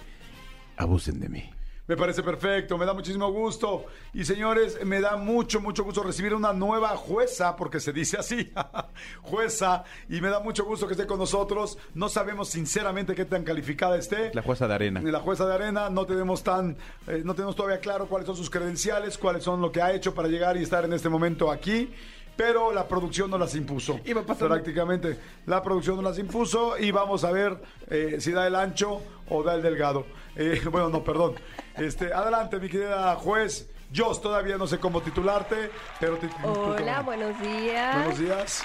[0.76, 1.50] abusen de mí.
[1.88, 3.86] Me parece perfecto, me da muchísimo gusto.
[4.14, 8.52] Y señores, me da mucho, mucho gusto recibir una nueva jueza, porque se dice así,
[9.22, 11.76] jueza, y me da mucho gusto que esté con nosotros.
[11.92, 14.32] No sabemos sinceramente qué tan calificada esté.
[14.32, 15.02] La jueza de arena.
[15.02, 16.76] La jueza de arena, no tenemos tan,
[17.08, 20.14] eh, no tenemos todavía claro cuáles son sus credenciales, cuáles son lo que ha hecho
[20.14, 21.90] para llegar y estar en este momento aquí.
[22.36, 24.00] Pero la producción no las impuso.
[24.04, 24.48] Iba pasando.
[24.48, 29.02] Prácticamente la producción no las impuso y vamos a ver eh, si da el ancho
[29.28, 30.06] o da el delgado.
[30.36, 31.34] Eh, bueno, no, perdón.
[31.76, 33.68] Este, adelante, mi querida juez.
[33.92, 37.94] Yo todavía no sé cómo titularte, pero te Hola, buenos días.
[37.96, 38.64] Buenos días.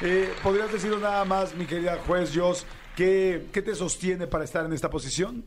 [0.00, 4.64] Eh, ¿Podrías decir nada más, mi querida juez Jos, qué, qué te sostiene para estar
[4.64, 5.44] en esta posición?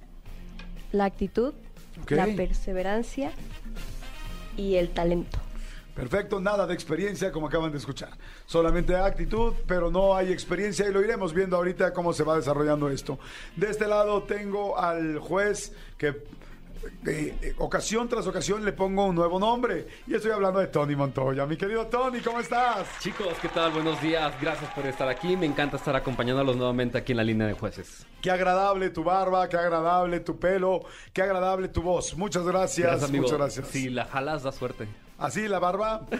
[0.94, 1.54] La actitud,
[2.08, 3.32] la perseverancia
[4.56, 5.40] y el talento.
[5.95, 8.12] Perfecto, nada de experiencia como acaban de escuchar.
[8.45, 12.89] Solamente actitud, pero no hay experiencia y lo iremos viendo ahorita cómo se va desarrollando
[12.89, 13.19] esto.
[13.56, 16.23] De este lado tengo al juez que
[17.06, 20.95] eh, eh, ocasión tras ocasión le pongo un nuevo nombre y estoy hablando de Tony
[20.95, 21.45] Montoya.
[21.45, 22.88] Mi querido Tony, ¿cómo estás?
[22.99, 23.71] Chicos, ¿qué tal?
[23.71, 24.34] Buenos días.
[24.41, 25.38] Gracias por estar aquí.
[25.38, 28.06] Me encanta estar acompañándolos nuevamente aquí en la línea de jueces.
[28.21, 32.15] Qué agradable tu barba, qué agradable tu pelo, qué agradable tu voz.
[32.17, 33.23] Muchas gracias, amigo.
[33.23, 33.67] muchas gracias.
[33.67, 34.88] Si la jalas, da suerte.
[35.21, 36.01] ¿Así la barba?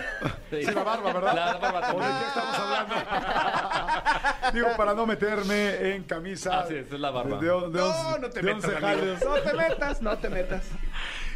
[0.51, 1.33] Sí, la barba, ¿verdad?
[1.33, 2.95] La barba ¿O de qué estamos hablando?
[4.53, 6.59] Digo, para no meterme en camisa.
[6.61, 7.37] Así es, es la barba.
[7.37, 9.23] De, de once- de once jales.
[9.25, 10.65] No te metas, no te metas.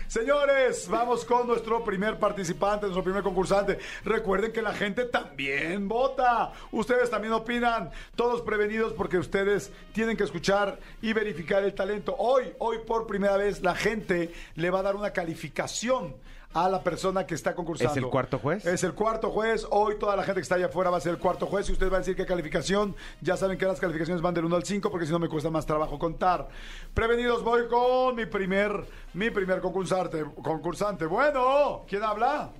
[0.08, 3.80] Señores, vamos con nuestro primer participante, nuestro primer concursante.
[4.04, 6.52] Recuerden que la gente también vota.
[6.72, 7.90] Ustedes también opinan.
[8.16, 12.16] Todos prevenidos porque ustedes tienen que escuchar y verificar el talento.
[12.20, 16.16] Hoy, hoy por primera vez, la gente le va a dar una calificación
[16.56, 17.92] a la persona que está concursando.
[17.92, 18.66] ¿Es el cuarto juez?
[18.66, 19.68] Es el cuarto juez.
[19.72, 21.74] Hoy toda la gente que está allá afuera va a ser el cuarto juez y
[21.74, 22.96] usted va a decir qué calificación.
[23.20, 25.50] Ya saben que las calificaciones van del 1 al 5 porque si no me cuesta
[25.50, 26.48] más trabajo contar.
[26.94, 30.24] Prevenidos, voy con mi primer, mi primer concursante.
[30.42, 31.06] concursante.
[31.08, 32.52] Bueno, ¿quién habla?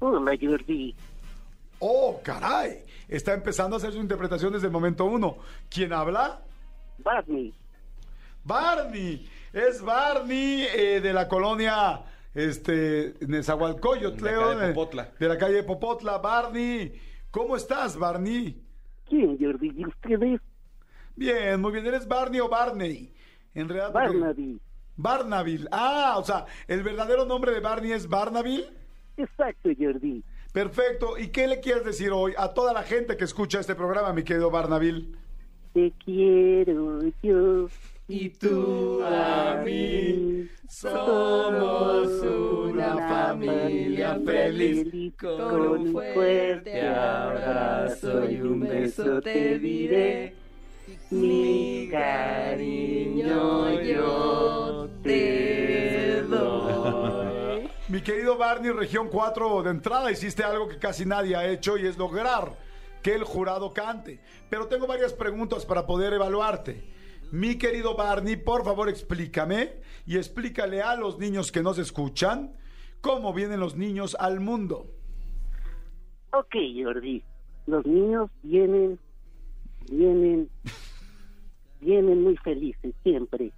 [0.00, 0.96] Hola, Jordi.
[1.78, 2.84] Oh, caray.
[3.08, 5.36] Está empezando a hacer su interpretación desde el momento uno.
[5.70, 6.40] ¿Quién habla?
[6.98, 7.54] Barney.
[8.42, 9.30] Barney.
[9.52, 12.02] Es Barney eh, de la colonia
[12.34, 15.12] este, Nezahualcóyotl, De de Leo, Popotla.
[15.18, 16.18] De la calle Popotla.
[16.18, 16.92] Barney,
[17.30, 18.62] ¿cómo estás, Barney?
[19.08, 19.72] ¿Quién, Jordi?
[19.76, 20.40] ¿Y ustedes?
[21.16, 21.86] Bien, muy bien.
[21.86, 23.12] ¿Eres Barney o Barney?
[23.54, 23.92] En realidad.
[23.92, 24.60] Barnaby.
[24.96, 25.68] Barnabil.
[25.70, 28.66] Ah, o sea, el verdadero nombre de Barney es Barnabil.
[29.16, 30.22] Exacto, Jordi.
[30.52, 31.18] Perfecto.
[31.18, 34.22] ¿Y qué le quieres decir hoy a toda la gente que escucha este programa, mi
[34.22, 35.16] querido Barnabil?
[35.72, 37.68] Te quiero yo.
[38.08, 40.48] Y tú a mí.
[40.68, 45.12] Somos una familia feliz.
[45.18, 50.34] Con un fuerte abrazo y un beso te diré.
[51.10, 57.68] Mi cariño yo te doy.
[57.88, 61.86] Mi querido Barney, región 4 de entrada, hiciste algo que casi nadie ha hecho y
[61.86, 62.56] es lograr
[63.02, 64.20] que el jurado cante.
[64.48, 66.82] Pero tengo varias preguntas para poder evaluarte.
[67.32, 72.54] Mi querido Barney, por favor explícame y explícale a los niños que nos escuchan
[73.00, 74.86] cómo vienen los niños al mundo.
[76.34, 77.24] Ok, Jordi.
[77.66, 78.98] Los niños vienen,
[79.90, 80.50] vienen,
[81.80, 83.50] vienen muy felices siempre.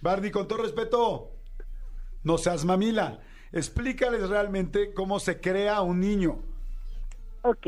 [0.00, 1.32] Barney, con todo respeto,
[2.22, 3.18] no seas mamila.
[3.50, 6.38] Explícales realmente cómo se crea un niño.
[7.42, 7.66] Ok.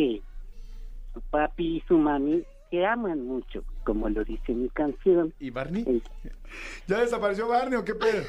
[1.14, 5.35] Su papi y su mami se aman mucho, como lo dice mi canción.
[5.40, 5.85] ¿Y Barney?
[5.87, 6.00] Eh,
[6.87, 8.22] ¿Ya desapareció Barney o qué pedo?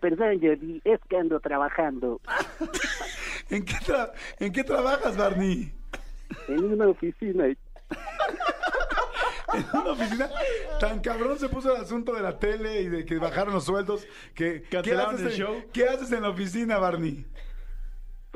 [0.00, 2.20] Perdón, Jordi, es que ando trabajando
[3.50, 5.72] ¿En qué, tra- ¿En qué trabajas, Barney?
[6.48, 7.46] en una oficina.
[9.54, 10.28] ¿En una oficina?
[10.80, 14.06] Tan cabrón se puso el asunto de la tele y de que bajaron los sueldos
[14.34, 14.62] que...
[14.68, 15.64] ¿qué haces el en- show.
[15.72, 17.24] ¿Qué haces en la oficina, Barney?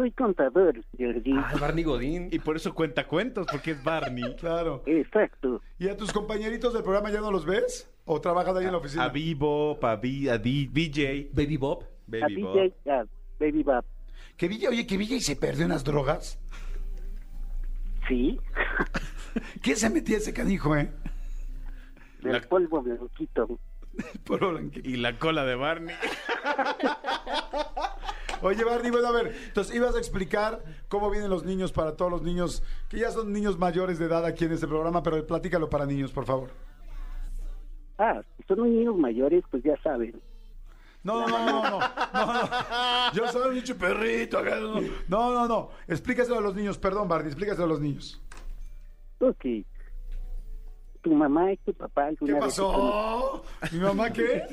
[0.01, 1.35] Soy contador, Jordi.
[1.37, 2.29] Ah, Barney Godín.
[2.33, 4.35] Y por eso cuenta cuentos, porque es Barney.
[4.41, 4.83] Claro.
[4.87, 5.61] Exacto.
[5.79, 7.87] ¿Y a tus compañeritos del programa ya no los ves?
[8.07, 9.05] ¿O trabajas ahí en la oficina?
[9.05, 11.83] A Vivo, pa Vi- a D- VJ, Baby Bob.
[11.83, 12.55] A Baby Bob.
[12.55, 13.05] DJ, a
[13.39, 13.85] Baby Bob.
[14.39, 16.39] ¿Que Villa, oye, que Villa y se perdió en las drogas?
[18.09, 18.41] Sí.
[19.63, 20.91] ¿Qué se metía ese canijo, eh?
[22.23, 23.59] Del La- polvo blanquito.
[24.25, 24.89] Puro blanquito.
[24.89, 25.95] Y la cola de Barney.
[28.43, 32.11] Oye, Barney, bueno, a ver, entonces ibas a explicar cómo vienen los niños para todos
[32.11, 35.69] los niños que ya son niños mayores de edad aquí en este programa, pero platícalo
[35.69, 36.51] para niños, por favor.
[37.99, 40.19] Ah, si son niños mayores, pues ya saben.
[41.03, 41.81] No, no, no, no,
[42.13, 42.49] no, no.
[43.15, 44.43] Yo soy un perrito.
[45.09, 45.71] No, no, no.
[45.87, 48.21] Explícaselo a los niños, perdón, Barney, explícaselo a los niños.
[49.19, 49.45] Ok.
[51.03, 53.43] Tu mamá y tu papá ¿Qué alguna pasó?
[53.73, 54.45] ¿Mi mamá qué?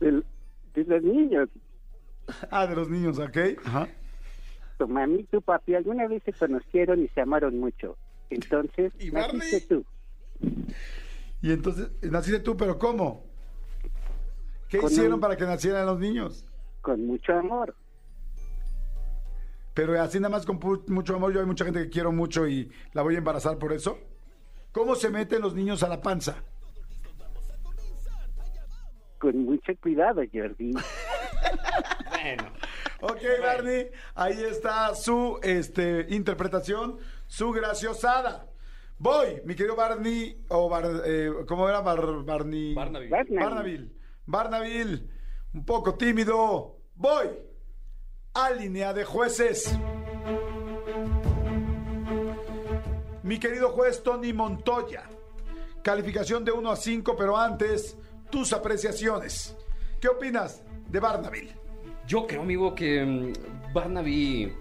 [0.74, 1.48] De los niños.
[2.50, 3.36] Ah, de los niños, ¿ok?
[3.64, 3.88] Ajá.
[4.78, 7.96] Tu mami y tu papi alguna vez se conocieron y se amaron mucho.
[8.30, 9.60] Entonces, ¿Y naciste Barney?
[9.68, 9.84] tú.
[11.42, 13.24] Y entonces, naciste tú, pero ¿cómo?
[14.68, 16.44] ¿Qué Con hicieron un- para que nacieran los niños?
[16.82, 17.74] Con mucho amor.
[19.74, 22.70] Pero así nada más con mucho amor, yo hay mucha gente que quiero mucho y
[22.92, 23.98] la voy a embarazar por eso.
[24.72, 26.36] ¿Cómo se meten los niños a la panza?
[29.20, 30.72] Con mucho cuidado, Jordi.
[32.22, 32.52] Bueno.
[33.00, 38.46] Ok, Barney, ahí está su este, interpretación, su graciosada.
[38.98, 41.80] Voy, mi querido Barney, o Bar- eh, ¿cómo era?
[41.80, 42.74] Bar- Barney.
[42.74, 43.08] Barnaby.
[43.08, 43.36] Barnaby.
[43.38, 43.96] Barnabil.
[44.26, 45.10] Barnabil,
[45.54, 46.76] un poco tímido.
[46.94, 47.28] Voy
[48.34, 49.74] a línea de jueces.
[53.22, 55.04] Mi querido juez Tony Montoya.
[55.82, 57.96] Calificación de 1 a 5, pero antes,
[58.30, 59.56] tus apreciaciones.
[60.00, 61.50] ¿Qué opinas de Barnabil?
[62.06, 64.52] Yo creo, amigo, que mm, Barnaby,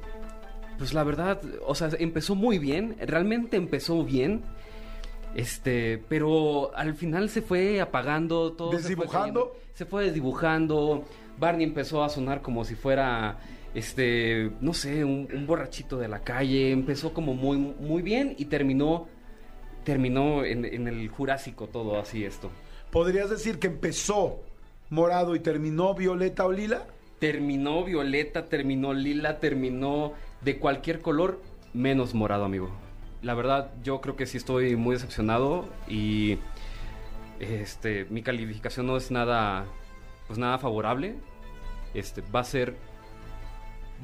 [0.78, 4.44] pues la verdad, o sea, empezó muy bien, realmente empezó bien,
[5.36, 8.72] este, pero al final se fue apagando todo.
[8.72, 9.56] se fue ¿Desdibujando?
[9.74, 11.06] Se fue desdibujando.
[11.38, 13.40] Barney empezó a sonar como si fuera,
[13.74, 16.72] este, no sé, un, un borrachito de la calle.
[16.72, 19.08] Empezó como muy, muy bien y terminó,
[19.84, 22.50] terminó en, en el Jurásico todo así esto.
[22.92, 24.42] ¿Podrías decir que empezó
[24.90, 26.88] morado y terminó violeta o lila?
[27.20, 31.42] Terminó violeta, terminó lila, terminó de cualquier color,
[31.74, 32.70] menos morado, amigo.
[33.22, 36.38] La verdad, yo creo que sí estoy muy decepcionado y
[37.40, 39.66] este mi calificación no es nada
[40.28, 41.16] pues nada favorable.
[41.94, 42.76] Este va a ser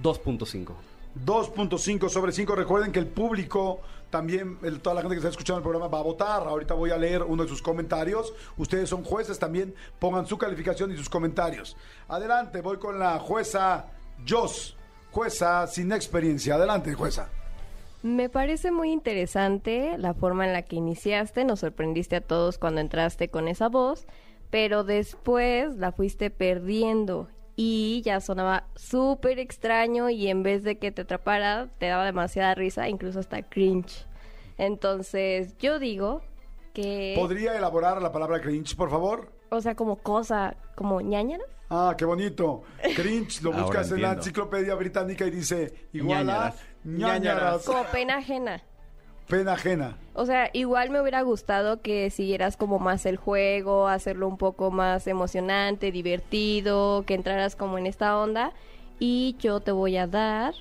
[0.01, 0.73] 2.5.
[1.23, 2.55] 2.5 sobre 5.
[2.55, 6.03] Recuerden que el público, también toda la gente que está escuchando el programa va a
[6.03, 6.47] votar.
[6.47, 8.33] Ahorita voy a leer uno de sus comentarios.
[8.57, 9.73] Ustedes son jueces también.
[9.99, 11.77] Pongan su calificación y sus comentarios.
[12.07, 13.87] Adelante, voy con la jueza
[14.27, 14.75] Jos.
[15.11, 16.55] Jueza sin experiencia.
[16.55, 17.29] Adelante, jueza.
[18.03, 22.79] Me parece muy interesante la forma en la que iniciaste, nos sorprendiste a todos cuando
[22.79, 24.05] entraste con esa voz,
[24.51, 30.91] pero después la fuiste perdiendo y ya sonaba súper extraño y en vez de que
[30.91, 34.05] te atrapara, te daba demasiada risa, incluso hasta cringe.
[34.57, 36.21] Entonces yo digo
[36.73, 37.13] que...
[37.17, 39.31] ¿Podría elaborar la palabra cringe, por favor?
[39.49, 41.43] O sea, como cosa, como ñañara.
[41.69, 42.63] Ah, qué bonito.
[42.95, 47.21] Cringe, lo buscas en la enciclopedia británica y dice igual a Ñañaras.
[47.21, 47.65] ñañaras.
[47.65, 47.83] Como
[49.27, 49.97] pena ajena.
[50.13, 54.71] O sea, igual me hubiera gustado que siguieras como más el juego, hacerlo un poco
[54.71, 58.53] más emocionante, divertido, que entraras como en esta onda.
[58.99, 60.53] Y yo te voy a dar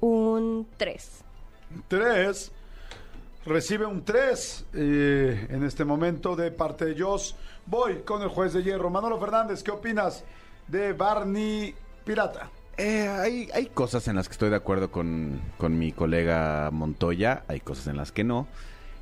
[0.00, 1.24] un 3.
[1.88, 2.52] Tres.
[3.44, 7.34] Recibe un 3 en este momento de parte de Jos.
[7.66, 8.90] Voy con el juez de hierro.
[8.90, 10.24] Manolo Fernández, ¿qué opinas
[10.68, 12.50] de Barney Pirata?
[12.82, 17.44] Eh, hay, hay cosas en las que estoy de acuerdo con, con mi colega Montoya,
[17.46, 18.48] hay cosas en las que no.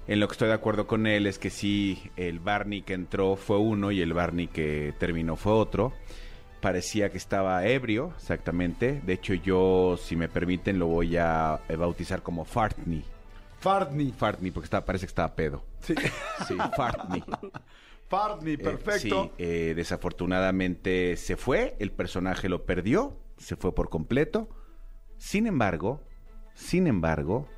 [0.08, 3.36] En lo que estoy de acuerdo con él es que sí, el Barney que entró
[3.36, 5.92] fue uno y el Barney que terminó fue otro.
[6.60, 9.00] Parecía que estaba ebrio, exactamente.
[9.06, 13.04] De hecho, yo, si me permiten, lo voy a eh, bautizar como Fartney.
[13.60, 14.10] Fartney.
[14.10, 15.62] Fartney, porque parece que estaba pedo.
[15.82, 15.94] Sí.
[16.48, 17.22] Sí, Fartney.
[18.08, 19.24] Fartney, Eh, perfecto.
[19.24, 24.48] sí, eh, desafortunadamente se fue, el personaje lo perdió, se fue por completo.
[25.16, 26.02] Sin embargo,
[26.54, 27.48] sin embargo,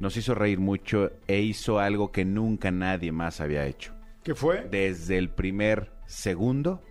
[0.00, 3.92] nos hizo reír mucho e hizo algo que nunca nadie más había hecho.
[4.22, 4.66] ¿Qué fue?
[4.70, 6.82] Desde el primer segundo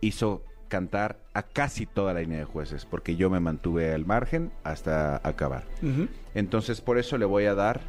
[0.00, 4.52] hizo cantar a casi toda la línea de jueces, porque yo me mantuve al margen
[4.64, 5.66] hasta acabar.
[6.34, 7.80] Entonces, por eso le voy a dar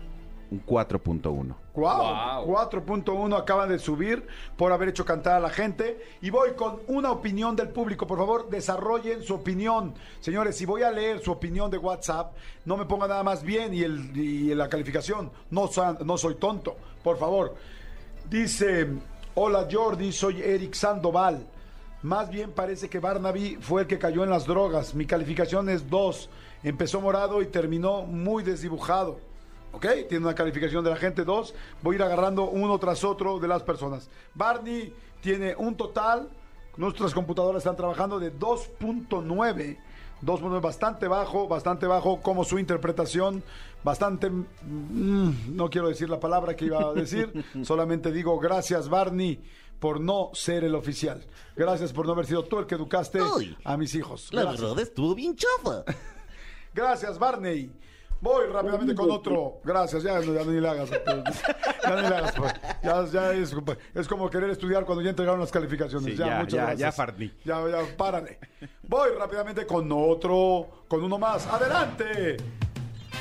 [0.51, 1.55] un 4.1.
[1.75, 4.25] Wow, 4.1 acaban de subir
[4.57, 5.99] por haber hecho cantar a la gente.
[6.21, 8.07] Y voy con una opinión del público.
[8.07, 9.93] Por favor, desarrollen su opinión.
[10.19, 12.33] Señores, si voy a leer su opinión de WhatsApp,
[12.65, 15.31] no me ponga nada más bien y, el, y la calificación.
[15.51, 17.55] No, soy- no soy tonto, por favor.
[18.29, 18.87] Dice,
[19.35, 21.45] hola Jordi, soy Eric Sandoval.
[22.01, 24.95] Más bien parece que Barnaby fue el que cayó en las drogas.
[24.95, 26.29] Mi calificación es 2.
[26.63, 29.19] Empezó morado y terminó muy desdibujado.
[29.71, 29.85] ¿Ok?
[30.07, 31.53] Tiene una calificación de la gente 2.
[31.81, 34.09] Voy a ir agarrando uno tras otro de las personas.
[34.33, 36.29] Barney tiene un total.
[36.77, 39.77] Nuestras computadoras están trabajando de 2.9.
[40.21, 43.41] 2.9 bastante bajo, bastante bajo como su interpretación,
[43.83, 47.31] bastante, mm, no quiero decir la palabra que iba a decir,
[47.63, 49.41] solamente digo gracias Barney
[49.79, 51.25] por no ser el oficial.
[51.55, 54.27] Gracias por no haber sido tú el que educaste Uy, a mis hijos.
[54.33, 55.83] La verdad estuvo bien chafa.
[56.73, 57.71] Gracias, Barney.
[58.21, 59.59] Voy rápidamente con otro.
[59.63, 60.89] Gracias, ya, no- ya ni le hagas.
[61.83, 62.33] Ya ni le hagas.
[62.35, 62.53] pues.
[62.83, 63.55] Ya, ya es,
[63.95, 66.11] es como querer estudiar cuando ya entregaron las calificaciones.
[66.11, 66.79] Sí, ya, ya, muchas ya, gracias.
[66.79, 67.33] ya, Farni.
[67.45, 68.39] Ya, ya, párale.
[68.83, 71.47] Voy rápidamente con otro, con uno más.
[71.47, 72.37] ¡Adelante!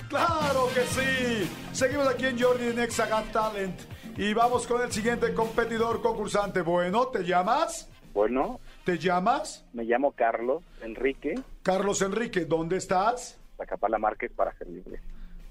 [0.09, 1.51] ¡Claro que sí!
[1.73, 3.81] Seguimos aquí en Jordi en Got Talent.
[4.17, 6.61] Y vamos con el siguiente competidor concursante.
[6.63, 7.89] Bueno, ¿te llamas?
[8.15, 9.65] Bueno, ¿Te llamas?
[9.73, 13.39] me llamo Carlos Enrique, Carlos Enrique, ¿dónde estás?
[13.59, 15.01] Zacapala Márquez para servirles.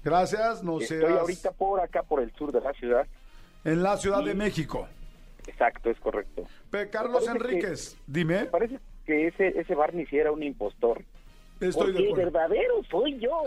[0.02, 1.12] Gracias, no Estoy seas...
[1.20, 3.06] ahorita por acá, por el sur de la ciudad.
[3.64, 4.88] En la Ciudad de México.
[5.46, 6.42] Exacto, es correcto.
[6.70, 8.46] Pe- Carlos Me que- Enríquez, dime.
[8.46, 11.02] Parece que ese, ese Barney sí era un impostor.
[11.60, 12.30] Estoy Porque de el acuerdo.
[12.32, 13.42] verdadero soy yo.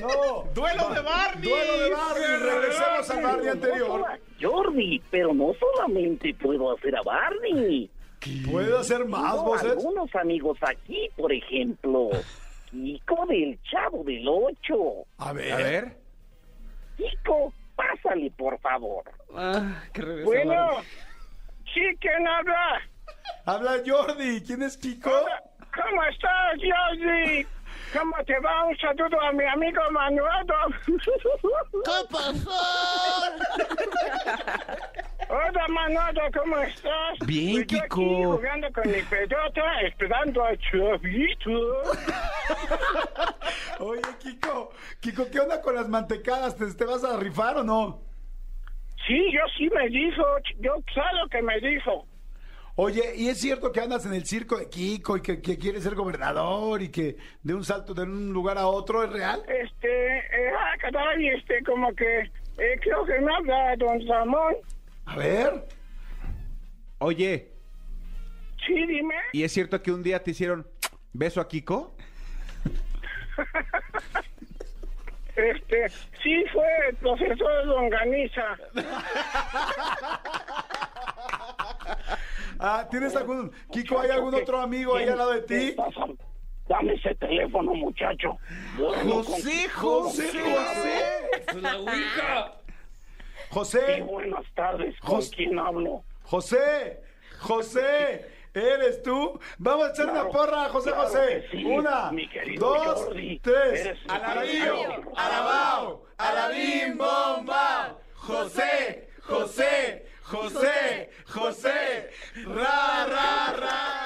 [0.00, 0.44] No.
[0.54, 1.48] ¡Duelo de Barney!
[1.50, 2.36] Duelo de Barney.
[2.42, 4.04] Regresemos al Barney anterior.
[4.40, 7.90] Jordi, pero no solamente puedo hacer a Barney.
[8.50, 9.70] ¿Puedo hacer más Tengo voces?
[9.72, 12.10] algunos amigos aquí, por ejemplo.
[12.70, 15.04] Kiko del Chavo del Ocho.
[15.18, 15.56] A A ver.
[15.56, 15.96] ver.
[16.96, 19.04] Kiko, pásale, por favor.
[19.34, 20.68] Ah, regrese Bueno,
[21.72, 22.82] sí, ¿quién habla?
[23.46, 24.42] Habla Jordi.
[24.42, 25.10] ¿Quién es Kiko?
[25.10, 27.46] ¿Cómo estás, Jordi?
[27.96, 28.66] ¿Cómo te va?
[28.66, 30.46] Un saludo a mi amigo Manuel.
[30.86, 32.50] ¿Qué pasó?
[35.32, 37.18] Hola, Manolo, ¿cómo estás?
[37.24, 37.84] Bien, Kiko.
[37.84, 41.82] aquí jugando con mi pelota, esperando a Chavito.
[43.78, 44.72] Oye, Kiko.
[44.98, 46.56] Kiko, ¿qué onda con las mantecadas?
[46.56, 48.00] ¿Te, te vas a rifar o no?
[49.06, 50.24] Sí, yo sí me dijo,
[50.58, 52.08] yo lo que me dijo.
[52.74, 55.84] Oye, ¿y es cierto que andas en el circo de Kiko y que, que quieres
[55.84, 59.44] ser gobernador y que de un salto de un lugar a otro es real?
[59.46, 64.56] Este, eh, ah, caray, este, como que, eh, creo que me habla don Ramón.
[65.06, 65.66] A ver.
[66.98, 67.48] Oye,
[68.66, 69.14] Sí, dime.
[69.32, 70.66] ¿y es cierto que un día te hicieron
[71.14, 71.94] beso a Kiko?
[75.34, 75.88] Este,
[76.22, 78.42] sí fue el profesor Longaniza.
[82.58, 83.50] Ah, ¿tienes algún...
[83.72, 85.74] Kiko, ¿hay algún otro amigo ahí al lado de ti?
[86.68, 88.36] Dame ese teléfono, muchacho.
[88.76, 91.02] Con- José, José, José.
[91.50, 92.52] Pues la Ouija.
[93.50, 94.94] Sí, José, buenas tardes.
[95.00, 96.04] ¿Con Jos- quién hablo?
[96.22, 97.00] José,
[97.40, 99.40] José, ¿eres tú?
[99.58, 101.44] Vamos a echar una porra, José claro José.
[101.50, 102.12] sí, Una,
[102.58, 103.40] dos, Jordi.
[103.40, 103.96] tres.
[104.08, 104.74] Alabío,
[105.16, 107.96] alabao, alabim, bomba.
[108.14, 112.10] José, José, José, José.
[112.46, 114.02] Ra, ra, ra.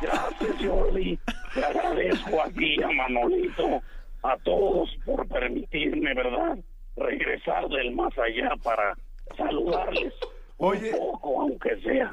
[0.00, 1.18] Gracias, Jordi.
[1.54, 3.80] Te agradezco a ti, a Manolito,
[4.24, 6.58] a todos por permitirme, ¿verdad?
[6.96, 8.96] Regresar del más allá para
[9.36, 10.12] saludarles
[10.58, 10.92] Oye.
[10.92, 12.12] un poco, aunque sea.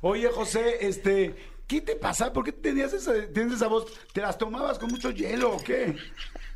[0.00, 1.34] Oye, José, este,
[1.66, 2.32] ¿qué te pasa?
[2.32, 3.86] ¿Por qué tenías esa, tienes esa voz?
[4.12, 5.94] ¿Te las tomabas con mucho hielo o qué?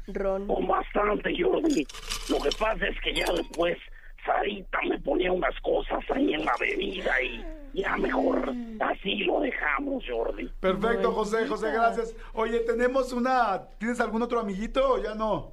[0.08, 0.44] Ron.
[0.48, 1.86] O bastante, Jordi.
[2.28, 3.78] Lo que pasa es que ya después
[4.24, 10.04] Sarita me ponía unas cosas ahí en la bebida y Ya mejor así lo dejamos,
[10.08, 10.48] Jordi.
[10.60, 12.16] Perfecto, José, José, gracias.
[12.34, 13.62] Oye, tenemos una...
[13.78, 15.52] ¿Tienes algún otro amiguito o ya no?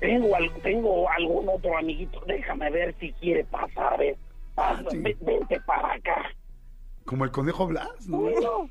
[0.00, 2.20] Tengo, al- tengo algún otro amiguito.
[2.26, 3.94] Déjame ver si quiere pasar.
[3.94, 4.16] A ver,
[4.54, 4.98] pasa, sí.
[4.98, 6.30] ve- vente para acá.
[7.04, 8.18] Como el conejo Blas, ¿no?
[8.18, 8.70] Bueno,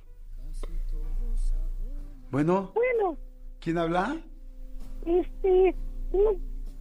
[2.31, 3.17] Bueno, bueno,
[3.59, 4.17] ¿quién habla?
[5.05, 5.75] este,
[6.11, 6.31] no,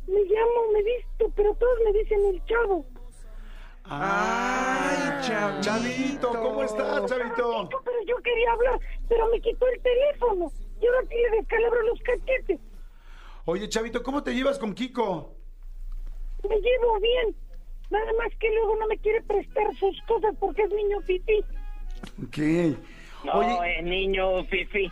[0.08, 2.84] me llamo, me visto, pero todos me dicen el chavo.
[3.84, 5.20] Ay,
[5.60, 7.68] Chavito, ¿cómo estás, Chavito?
[7.84, 10.50] Pero yo quería hablar, pero me quitó el teléfono.
[10.80, 12.60] Y ahora sí le descalabro los cachetes.
[13.46, 15.36] Oye, Chavito, ¿cómo te llevas con Kiko?
[16.48, 17.36] Me llevo bien.
[17.90, 21.44] Nada más que luego no me quiere prestar sus cosas porque es niño fifí.
[22.22, 22.78] Ok.
[23.24, 24.90] No, Oye, es niño fifí.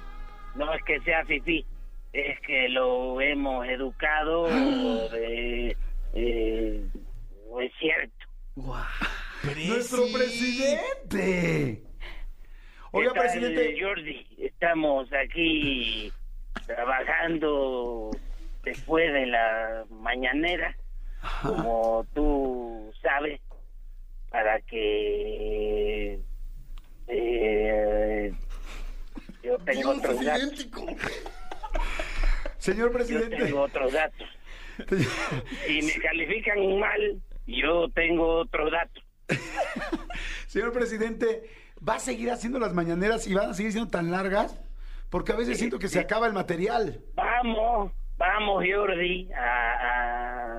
[0.55, 1.65] No es que sea fifí.
[2.13, 4.45] Es que lo hemos educado
[5.11, 5.77] de...
[6.15, 6.87] Eh,
[7.61, 8.27] es cierto.
[9.67, 11.83] nuestro presidente.
[12.91, 13.83] Oiga, ¿Qué tal, presidente.
[13.83, 16.13] Jordi, estamos aquí
[16.67, 18.11] trabajando
[18.63, 20.77] después de la mañanera,
[21.43, 23.41] como tú sabes,
[24.31, 26.19] para que
[27.09, 28.33] eh,
[29.43, 30.69] yo tengo otros datos.
[32.59, 33.37] Señor Yo presidente.
[33.37, 34.29] tengo otros datos.
[35.67, 39.05] Si me califican mal, yo tengo otros datos.
[40.47, 41.51] Señor presidente,
[41.87, 44.61] ¿va a seguir haciendo las mañaneras y van a seguir siendo tan largas?
[45.11, 47.01] Porque a veces siento que se acaba el material.
[47.15, 47.93] Vamos,
[48.23, 50.59] vamos, Jordi, a,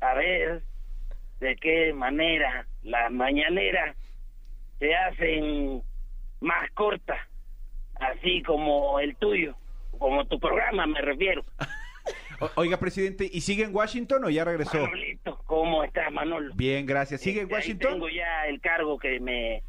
[0.00, 0.62] a, a ver
[1.40, 3.96] de qué manera las mañaneras
[4.80, 5.82] se hacen
[6.40, 7.18] más cortas,
[8.00, 9.54] así como el tuyo,
[9.98, 11.44] como tu programa me refiero.
[12.40, 14.78] O- Oiga, presidente, ¿y sigue en Washington o ya regresó?
[14.80, 16.54] Manolito, ¿cómo estás, Manolo?
[16.54, 17.20] Bien, gracias.
[17.20, 17.92] ¿Sigue en Este, ahí Washington?
[17.94, 19.62] Tengo ya el cargo que me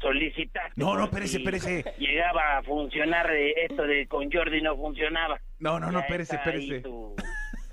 [0.00, 0.72] solicitaste.
[0.74, 1.84] No, no, espérese, espérese.
[1.98, 5.40] Llegaba a funcionar eh, esto de con Jordi no funcionaba.
[5.58, 6.80] No, no, no, espérese, espérese.
[6.80, 7.16] Tu,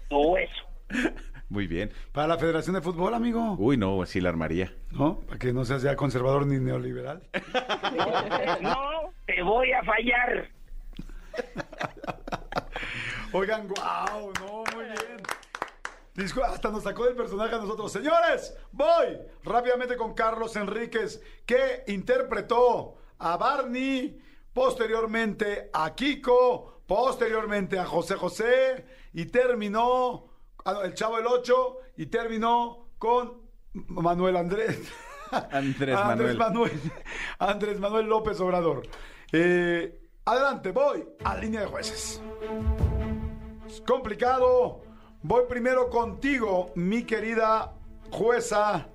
[0.10, 0.64] tu hueso.
[1.50, 1.92] Muy bien.
[2.12, 3.56] Para la Federación de Fútbol, amigo.
[3.60, 4.74] Uy, no, sí la armaría.
[4.92, 5.20] ¿No?
[5.20, 7.22] Para que no seas ya conservador ni neoliberal.
[8.62, 10.50] No, te voy a fallar.
[13.34, 16.34] Oigan, wow, no, muy bien.
[16.46, 17.92] Hasta nos sacó del personaje a nosotros.
[17.92, 24.20] Señores, voy rápidamente con Carlos Enríquez, que interpretó a Barney,
[24.54, 30.28] posteriormente a Kiko, posteriormente a José José, y terminó,
[30.66, 33.42] ah, el Chavo el 8, y terminó con
[33.74, 34.80] Manuel Andrés.
[35.52, 36.38] Andrés Andrés Manuel.
[36.38, 36.82] Manuel.
[37.40, 38.84] Andrés Manuel López Obrador.
[39.32, 42.22] Eh, adelante, voy a línea de jueces.
[43.68, 44.82] Es complicado.
[45.24, 47.74] Voy primero contigo, mi querida
[48.12, 48.90] jueza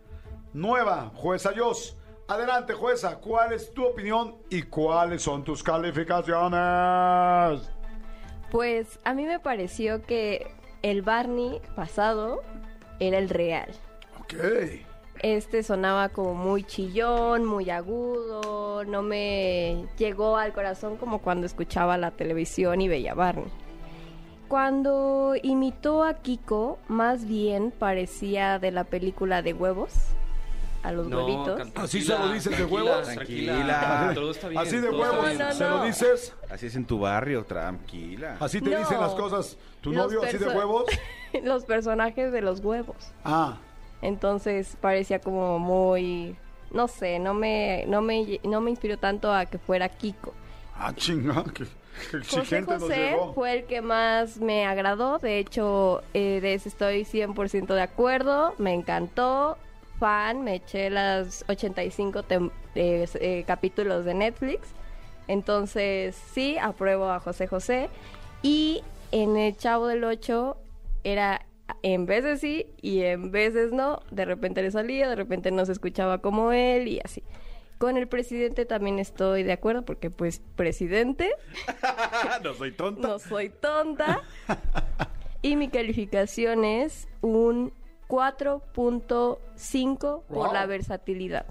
[0.53, 1.97] nueva, jueza Yos.
[2.29, 7.71] Adelante, jueza, ¿cuál es tu opinión y cuáles son tus calificaciones?
[8.51, 10.47] Pues a mí me pareció que
[10.83, 12.43] el Barney pasado
[13.01, 13.71] era el real.
[14.21, 14.35] Ok.
[15.21, 21.99] Este sonaba como muy chillón, muy agudo, no me llegó al corazón como cuando escuchaba
[21.99, 23.51] la televisión y veía Barney.
[24.47, 29.93] Cuando imitó a Kiko, más bien parecía de la película de huevos,
[30.83, 31.69] a los No, huevitos.
[31.77, 33.09] ¿Así se lo dices de tranquila, huevos?
[33.15, 34.11] Tranquila.
[34.15, 34.61] Todo está bien.
[34.63, 35.39] Así de todo está huevos, bien.
[35.39, 36.35] No, no, se lo dices.
[36.51, 38.37] Así es en tu barrio, tranquila.
[38.41, 38.79] Así te No.
[38.79, 39.57] dicen las cosas.
[39.81, 40.85] ¿Tu Los novio así de perso- huevos?
[41.43, 42.97] los personajes de los huevos.
[43.25, 43.59] Ah,
[44.03, 46.37] Entonces parecía como muy,
[46.71, 50.33] no sé, no me, no me, no me inspiró tanto a que fuera Kiko.
[50.77, 53.33] ah, chinga, qué, qué José exigente nos José llegó.
[53.35, 58.55] fue el que más me agradó, de hecho, eh, de ese estoy 100% de acuerdo,
[58.59, 59.59] me encantó,
[59.99, 64.69] fan, me eché las 85 tem- eh, eh, capítulos de Netflix,
[65.27, 67.89] entonces sí, apruebo a José José,
[68.43, 68.83] y
[69.13, 70.57] en el Chavo del 8
[71.05, 71.45] era
[71.83, 75.73] en veces sí y en veces no, de repente le salía, de repente no se
[75.73, 77.23] escuchaba como él y así.
[77.79, 81.31] Con el presidente también estoy de acuerdo porque pues presidente,
[82.43, 83.07] no soy tonta.
[83.09, 84.21] no soy tonta.
[85.43, 87.73] Y mi calificación es un
[88.09, 90.53] 4.5 por Wow.
[90.53, 91.47] la versatilidad.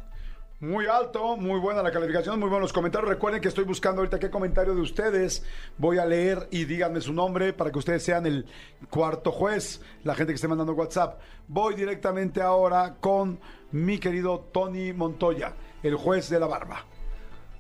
[0.60, 3.08] Muy alto, muy buena la calificación, muy buenos los comentarios.
[3.10, 5.45] Recuerden que estoy buscando ahorita qué comentario de ustedes
[5.78, 8.47] voy a leer y díganme su nombre para que ustedes sean el
[8.89, 11.20] cuarto juez, la gente que esté mandando WhatsApp.
[11.47, 13.39] Voy directamente ahora con
[13.72, 15.53] mi querido Tony Montoya,
[15.84, 16.86] el juez de la barba.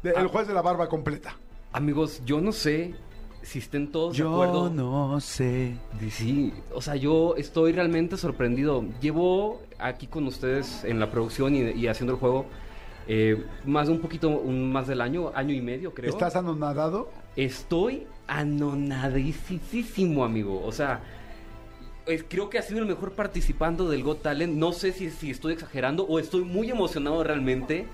[0.01, 0.21] De- Ah.
[0.21, 1.37] El juez de la barba completa.
[1.73, 2.95] Amigos, yo no sé
[3.47, 5.73] si estén todos de Yo no sé.
[6.11, 8.83] Sí, o sea, yo estoy realmente sorprendido.
[9.01, 12.45] Llevo aquí con ustedes en la producción y, y haciendo el juego
[13.07, 16.09] eh, más de un poquito, un, más del año, año y medio creo.
[16.09, 17.09] ¿Estás anonadado?
[17.37, 20.61] Estoy anonadísimo, amigo.
[20.65, 21.01] O sea,
[22.05, 24.55] es- creo que ha sido el mejor participando del Got Talent.
[24.55, 27.87] No sé si, si estoy exagerando o estoy muy emocionado realmente.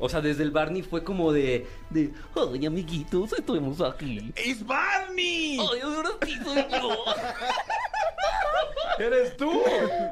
[0.00, 1.66] O sea, desde el Barney fue como de...
[1.90, 4.32] de Ay, amiguitos, estamos aquí.
[4.34, 5.58] ¡Es Barney!
[5.60, 7.04] Ay, ahora sí soy yo.
[8.98, 9.50] ¡Eres tú!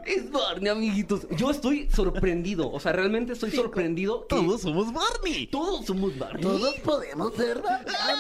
[0.07, 1.27] Es Barney, amiguitos.
[1.31, 2.71] Yo estoy sorprendido.
[2.71, 4.27] O sea, realmente estoy sorprendido.
[4.27, 5.47] que- Todos somos Barney.
[5.49, 6.43] Todos somos Barney.
[6.43, 7.95] Todos podemos ser Barney.
[7.99, 8.15] Ah,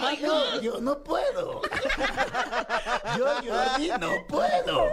[0.00, 0.14] no, ah,
[0.56, 1.62] no, yo no puedo.
[3.16, 4.86] Yo, Jordi, no puedo.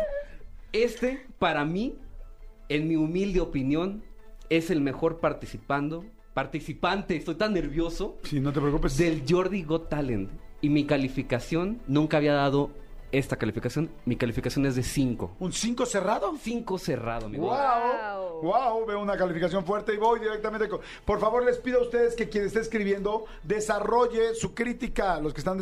[0.72, 1.96] Este, para mí,
[2.70, 4.04] en mi humilde opinión,
[4.50, 8.98] es el mejor participando, participante, estoy tan nervioso, Sí, no te preocupes.
[8.98, 10.30] del Jordi Got Talent.
[10.62, 12.72] Y mi calificación, nunca había dado
[13.12, 15.38] esta calificación, mi calificación es de 5.
[15.40, 16.34] ¿Un 5 cerrado?
[16.40, 17.48] 5 cerrado, amigo.
[17.48, 20.80] Wow, wow, veo una calificación fuerte y voy directamente con...
[21.06, 25.40] Por favor, les pido a ustedes que quien esté escribiendo desarrolle su crítica, los que
[25.40, 25.60] están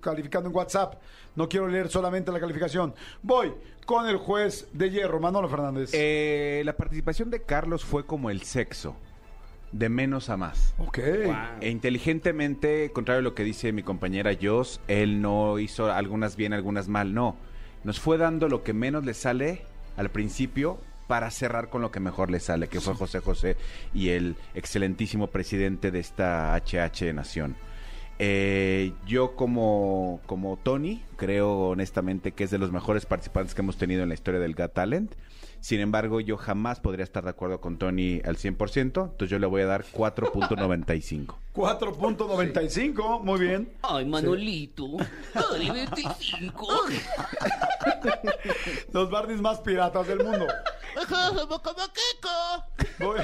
[0.00, 0.94] calificando en WhatsApp.
[1.34, 2.94] No quiero leer solamente la calificación.
[3.22, 3.52] Voy
[3.84, 5.90] con el juez de hierro, Manolo Fernández.
[5.92, 8.96] Eh, la participación de Carlos fue como el sexo,
[9.74, 10.72] de menos a más.
[10.78, 10.98] ok.
[11.60, 16.52] E inteligentemente, contrario a lo que dice mi compañera Joss, él no hizo algunas bien,
[16.52, 17.36] algunas mal, no.
[17.82, 19.62] Nos fue dando lo que menos le sale
[19.96, 23.56] al principio para cerrar con lo que mejor le sale, que fue José José
[23.92, 27.56] y el excelentísimo presidente de esta HH Nación.
[28.20, 33.76] Eh, yo como, como Tony, creo honestamente que es de los mejores participantes que hemos
[33.76, 35.14] tenido en la historia del Got Talent.
[35.64, 39.46] Sin embargo, yo jamás podría estar de acuerdo con Tony al 100%, entonces yo le
[39.46, 41.36] voy a dar 4.95.
[41.54, 43.72] 4.95, muy bien.
[43.80, 44.88] Ay, Manolito.
[45.32, 46.68] Ay, 25.
[48.92, 50.46] Los Barneys más piratas del mundo.
[52.98, 53.18] Voy,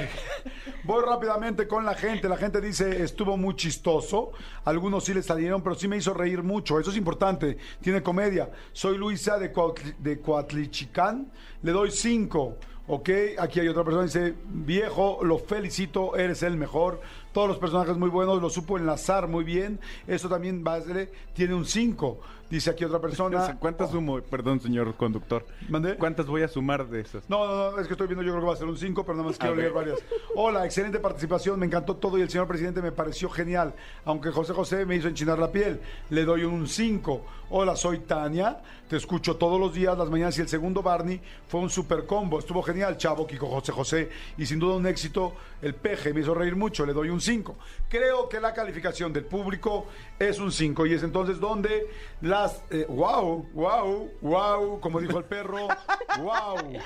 [0.85, 2.29] voy rápidamente con la gente.
[2.29, 4.33] La gente dice, estuvo muy chistoso.
[4.65, 6.81] Algunos sí le salieron, pero sí me hizo reír mucho.
[6.81, 7.59] Eso es importante.
[7.81, 8.51] Tiene comedia.
[8.73, 9.53] Soy Luisa de,
[9.99, 11.31] de Coatlichicán.
[11.63, 12.57] Le doy cinco.
[12.93, 13.09] Ok,
[13.39, 17.01] aquí hay otra persona dice, viejo, lo felicito, eres el mejor.
[17.33, 19.79] Todos los personajes muy buenos, lo supo enlazar muy bien.
[20.09, 22.21] Eso también, Basle, tiene un 5.
[22.51, 23.57] Dice aquí otra persona.
[23.61, 24.21] ¿Cuántas sumo?
[24.21, 25.47] Perdón, señor conductor.
[25.69, 25.95] ¿Mandé?
[25.97, 27.31] ¿Cuántas voy a sumar de esas?
[27.31, 29.05] No, no, no, es que estoy viendo, yo creo que va a ser un 5,
[29.05, 30.01] pero nada más quiero leer varias.
[30.35, 33.73] Hola, excelente participación, me encantó todo y el señor presidente me pareció genial,
[34.05, 35.81] aunque José José me hizo enchinar la piel,
[36.11, 37.25] le doy un 5.
[37.51, 41.61] Hola, soy Tania, te escucho todos los días, las mañanas y el segundo Barney fue
[41.61, 45.75] un super combo, estuvo genial, chavo, Kiko José José, y sin duda un éxito, el
[45.75, 47.57] peje me hizo reír mucho, le doy un 5.
[47.89, 49.87] Creo que la calificación del público
[50.19, 51.89] es un 5 y es entonces donde
[52.21, 52.63] las...
[52.71, 55.69] eh, wow, wow, wow, como dijo el perro,
[56.19, 56.79] wow.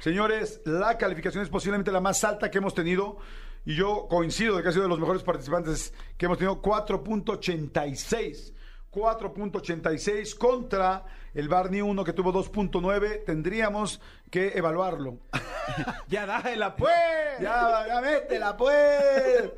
[0.00, 3.16] Señores, la calificación es posiblemente la más alta que hemos tenido.
[3.64, 6.60] Y yo coincido de que ha sido de los mejores participantes que hemos tenido.
[6.60, 8.52] 4.86.
[8.92, 11.04] 4.86 contra
[11.34, 13.24] el Barney 1 que tuvo 2.9.
[13.24, 15.18] Tendríamos que evaluarlo.
[16.08, 16.92] Ya dájela, pues.
[17.40, 19.52] ya, ya métela, pues.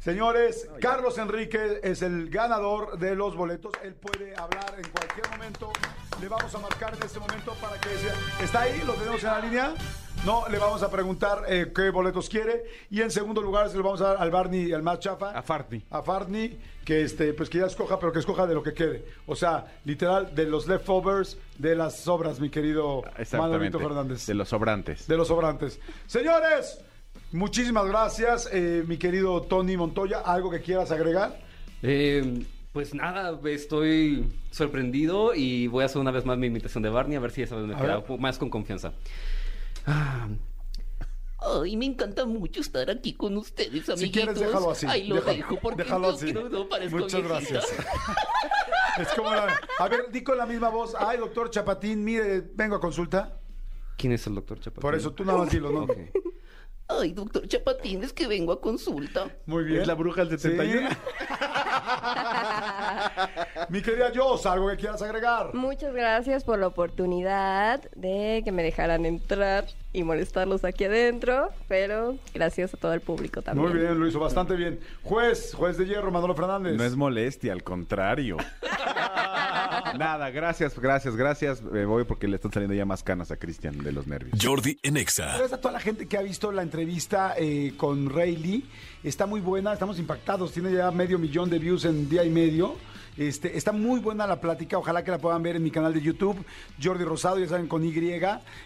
[0.00, 3.74] Señores, Carlos Enrique es el ganador de los boletos.
[3.84, 5.70] Él puede hablar en cualquier momento.
[6.22, 8.14] Le vamos a marcar en este momento para que sea.
[8.42, 8.82] ¿Está ahí?
[8.86, 9.74] ¿Lo tenemos en la línea?
[10.24, 12.64] No, le vamos a preguntar eh, qué boletos quiere.
[12.88, 15.32] Y en segundo lugar se lo vamos a dar al Barney, al más chafa.
[15.32, 15.84] A Fartney.
[15.90, 19.04] A Fartney, que este, pues que ya escoja, pero que escoja de lo que quede.
[19.26, 23.02] O sea, literal, de los leftovers de las sobras, mi querido.
[23.32, 24.24] Manolito Fernández.
[24.24, 25.06] De los sobrantes.
[25.06, 25.78] De los sobrantes.
[26.06, 26.82] Señores,
[27.32, 30.20] muchísimas gracias, eh, mi querido Tony Montoya.
[30.20, 31.40] ¿Algo que quieras agregar?
[31.82, 36.90] Eh, pues nada, estoy sorprendido y voy a hacer una vez más mi imitación de
[36.90, 38.92] Barney a ver si esa vez me queda más con confianza.
[39.86, 40.28] Ah,
[41.42, 44.00] Ay, me encanta mucho estar aquí con ustedes, amiguitos.
[44.00, 44.86] Si quieres, déjalo así.
[44.86, 46.32] Ay, lo Deja- dejo porque déjalo no así.
[46.34, 47.64] no parezco Muchas gracias.
[48.98, 50.94] es como la- A ver, di con la misma voz.
[50.98, 53.38] Ay, doctor Chapatín, mire, vengo a consulta.
[53.96, 54.82] ¿Quién es el doctor Chapatín?
[54.82, 55.84] Por eso tú nada más dilo, ¿no?
[55.84, 55.96] Ok.
[56.98, 59.28] Ay, doctor Chapatín, es que vengo a consulta.
[59.46, 59.82] Muy bien.
[59.82, 60.88] Es la bruja del 71.
[60.88, 60.96] Sí.
[63.68, 65.54] mi querida Jos, ¿algo que quieras agregar?
[65.54, 72.16] Muchas gracias por la oportunidad de que me dejaran entrar y molestarlos aquí adentro, pero
[72.32, 73.68] gracias a todo el público también.
[73.68, 74.80] Muy bien, lo hizo bastante bien.
[75.02, 76.76] Juez, juez de hierro, Manolo Fernández.
[76.76, 78.36] No es molestia, al contrario.
[79.98, 81.62] Nada, gracias, gracias, gracias.
[81.62, 84.38] Me voy porque le están saliendo ya más canas a Cristian de los nervios.
[84.42, 85.26] Jordi en Exa.
[85.26, 88.64] Gracias a toda la gente que ha visto la entrevista eh, con Rayleigh.
[89.02, 90.52] Está muy buena, estamos impactados.
[90.52, 92.76] Tiene ya medio millón de views en día y medio.
[93.20, 96.00] Este, está muy buena la plática, ojalá que la puedan ver en mi canal de
[96.00, 96.42] YouTube,
[96.82, 97.92] Jordi Rosado, ya saben, con Y.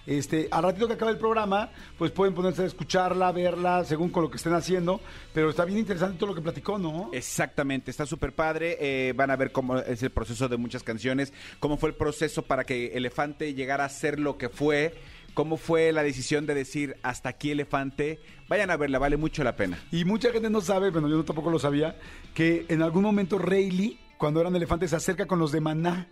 [0.06, 4.22] Este, al ratito que acabe el programa, pues pueden ponerse a escucharla, verla, según con
[4.22, 5.00] lo que estén haciendo.
[5.32, 7.10] Pero está bien interesante todo lo que platicó, ¿no?
[7.12, 8.78] Exactamente, está súper padre.
[8.78, 12.42] eh, van a ver cómo es el proceso de muchas canciones, cómo fue el proceso
[12.42, 14.94] para que Elefante llegara a ser lo que fue,
[15.34, 18.20] cómo fue la decisión de decir hasta aquí Elefante.
[18.48, 19.82] Vayan a verla, vale mucho la pena.
[19.90, 21.96] Y mucha gente no sabe, bueno, yo tampoco lo sabía,
[22.34, 26.08] que en algún momento Rayleigh, cuando eran elefantes, se acerca con los de Maná.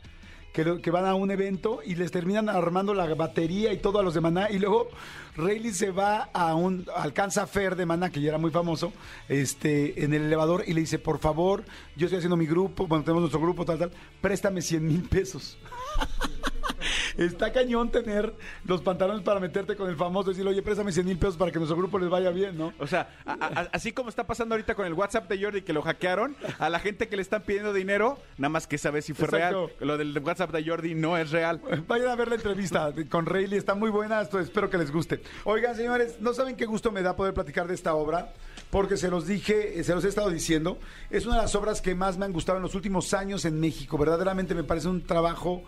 [0.53, 4.03] Que, que van a un evento y les terminan armando la batería y todo a
[4.03, 4.50] los de Maná.
[4.50, 4.90] Y luego
[5.34, 6.86] Rayleigh se va a un.
[6.94, 8.92] alcanza a Fer de Maná, que ya era muy famoso,
[9.30, 11.64] este, en el elevador y le dice: Por favor,
[11.96, 15.57] yo estoy haciendo mi grupo, bueno, tenemos nuestro grupo, tal, tal, préstame 100 mil pesos.
[17.16, 18.32] Está cañón tener
[18.64, 21.53] los pantalones para meterte con el famoso y decirle, oye, préstame 100 mil pesos para
[21.53, 22.72] que nuestro grupo les vaya bien, ¿no?
[22.78, 25.72] O sea, a- a- así como está pasando ahorita con el WhatsApp de Jordi que
[25.74, 29.12] lo hackearon, a la gente que le están pidiendo dinero, nada más que saber si
[29.12, 29.66] fue Exacto.
[29.66, 29.76] real.
[29.80, 31.61] Lo del WhatsApp de Jordi no es real.
[31.86, 35.22] Vayan a ver la entrevista con Rayleigh, está muy buena, esto espero que les guste.
[35.45, 38.32] Oigan, señores, no saben qué gusto me da poder platicar de esta obra,
[38.70, 40.78] porque se los dije, eh, se los he estado diciendo,
[41.11, 43.61] es una de las obras que más me han gustado en los últimos años en
[43.61, 45.62] México, verdaderamente me parece un trabajo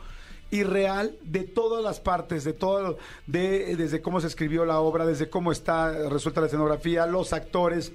[0.51, 5.29] irreal de todas las partes, de todo, de, desde cómo se escribió la obra, desde
[5.29, 7.93] cómo está resuelta la escenografía, los actores,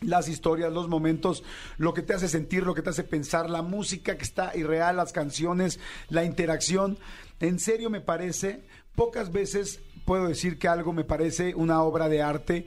[0.00, 1.44] las historias, los momentos,
[1.78, 4.96] lo que te hace sentir, lo que te hace pensar, la música que está irreal,
[4.96, 6.98] las canciones, la interacción.
[7.40, 8.62] En serio me parece,
[8.94, 12.66] pocas veces puedo decir que algo me parece una obra de arte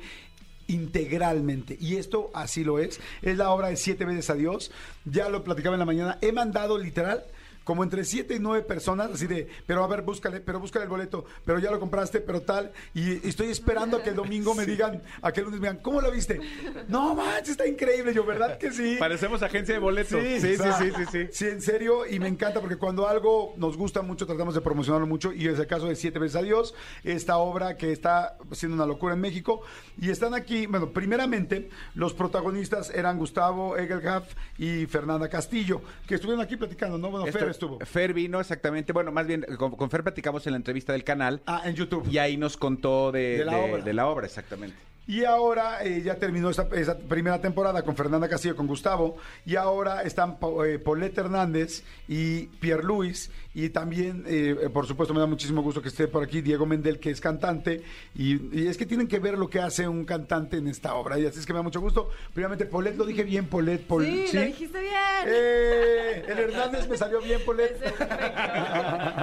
[0.67, 1.77] integralmente.
[1.79, 2.99] Y esto así lo es.
[3.21, 4.71] Es la obra de Siete veces a Dios.
[5.05, 6.17] Ya lo platicaba en la mañana.
[6.21, 7.23] He mandado literal
[7.67, 10.89] como entre siete y nueve personas, así de, pero a ver, búscale, pero búscale el
[10.89, 14.65] boleto, pero ya lo compraste, pero tal, y estoy esperando a que el domingo me
[14.65, 16.39] digan, a que el lunes me digan, ¿cómo lo viste?
[16.87, 18.95] No manches, está increíble, yo, ¿verdad que sí?
[18.97, 20.23] Parecemos agencia de boletos.
[20.23, 21.27] Sí, sí, o sea, sí, sí, sí.
[21.29, 25.05] Sí, en serio, y me encanta porque cuando algo nos gusta mucho, tratamos de promocionarlo
[25.05, 28.75] mucho, y es el caso de Siete veces a Dios, esta obra que está siendo
[28.75, 29.61] una locura en México,
[29.99, 36.41] y están aquí, bueno, primeramente, los protagonistas eran Gustavo Egelhaf y Fernanda Castillo, que estuvieron
[36.41, 37.11] aquí platicando, ¿no?
[37.11, 37.79] Bueno, Fer estuvo.
[37.85, 41.41] Fer vino exactamente, bueno, más bien con, con Fer platicamos en la entrevista del canal.
[41.45, 42.07] Ah, en YouTube.
[42.09, 43.83] Y ahí nos contó de, De la de- obra.
[43.83, 44.75] de la obra, exactamente.
[45.09, 49.15] Y ahora eh, ya terminó esa, primera temporada con Fernanda Castillo, con Gustavo.
[49.45, 53.31] Y ahora están eh, Paulette Hernández y Pierre Luis.
[53.59, 56.99] Y también, eh, por supuesto, me da muchísimo gusto que esté por aquí Diego Mendel,
[56.99, 57.81] que es cantante.
[58.13, 61.17] Y, y es que tienen que ver lo que hace un cantante en esta obra.
[61.17, 62.11] Y así es que me da mucho gusto.
[62.35, 63.87] Primeramente, Paulette, lo dije bien, Paulette.
[63.87, 64.93] Paul- Sí, lo dijiste bien.
[65.25, 66.23] ¡Eh!
[66.27, 67.39] El Hernández me salió bien.
[67.41, 68.07] Ese es perfecto.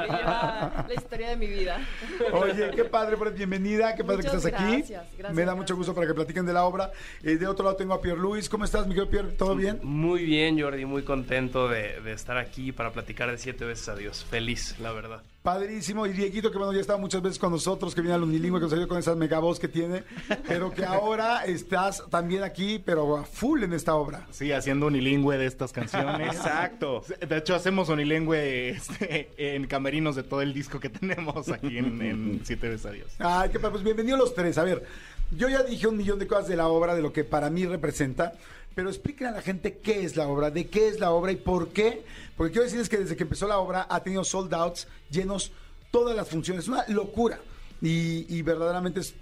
[0.01, 1.79] Me lleva la historia de mi vida.
[2.33, 4.77] Oye, qué padre, Paulette, bienvenida, qué padre Muchas que estás aquí.
[4.79, 6.91] gracias, gracias, Me da mucho gusto para que platiquen de la obra.
[7.23, 8.49] Eh, de otro lado tengo a Pierre Luis.
[8.49, 9.29] ¿Cómo estás, mi querido Pierre?
[9.39, 9.79] ¿Todo bien?
[9.85, 13.95] Muy bien, Jordi, muy contento de, de estar aquí para platicar de siete veces a
[13.95, 14.24] Dios.
[14.31, 15.23] Feliz, la verdad.
[15.43, 16.07] Padrísimo.
[16.07, 18.65] Y Dieguito, que bueno, ya estaba muchas veces con nosotros, que viene al unilingüe, que
[18.65, 20.03] nos ayudó con esa mega voz que tiene,
[20.49, 24.27] pero que ahora estás también aquí, pero a full en esta obra.
[24.31, 26.35] Sí, haciendo unilingüe de estas canciones.
[26.35, 27.05] Exacto.
[27.29, 32.01] De hecho, hacemos unilingüe este, en camerinos de todo el disco que tenemos aquí en,
[32.01, 33.13] en Siete veces a Dios.
[33.19, 33.73] Ay, qué padre.
[33.73, 34.57] Pues bienvenidos los tres.
[34.57, 34.83] A ver,
[35.31, 37.67] yo ya dije un millón de cosas de la obra, de lo que para mí
[37.67, 38.33] representa,
[38.75, 41.37] pero expliquen a la gente qué es la obra, de qué es la obra y
[41.37, 42.05] por qué.
[42.37, 45.53] Porque quiero decirles que desde que empezó la obra ha tenido sold outs llenos
[45.91, 46.65] todas las funciones.
[46.65, 47.39] Es una locura.
[47.81, 49.15] Y, y verdaderamente es,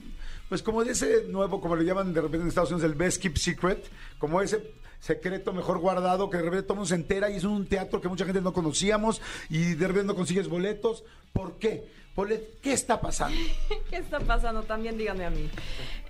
[0.49, 3.37] pues como ese nuevo, como le llaman de repente en Estados Unidos, el Best Keep
[3.37, 7.45] Secret, como ese secreto mejor guardado que de repente todo mundo se entera y es
[7.45, 11.05] un teatro que mucha gente no conocíamos y de repente no consigues boletos.
[11.33, 11.91] ¿Por qué?
[12.15, 13.37] Paulette, ¿qué está pasando?
[13.91, 14.63] ¿Qué está pasando?
[14.65, 15.49] También díganme a mí.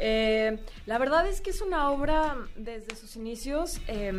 [0.01, 4.13] Eh, la verdad es que es una obra desde sus inicios eh,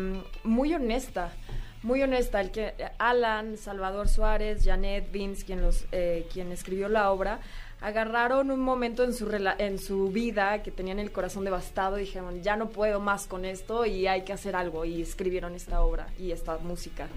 [0.43, 1.33] muy honesta.
[1.81, 2.39] Muy honesta.
[2.39, 7.39] El que Alan, Salvador Suárez, Janet Vince, quien, los, eh, quien escribió la obra,
[7.81, 12.03] agarraron un momento en su, rela- en su vida que tenían el corazón devastado y
[12.05, 14.85] dijeron, ya no puedo más con esto y hay que hacer algo.
[14.85, 17.09] Y escribieron esta obra y esta música.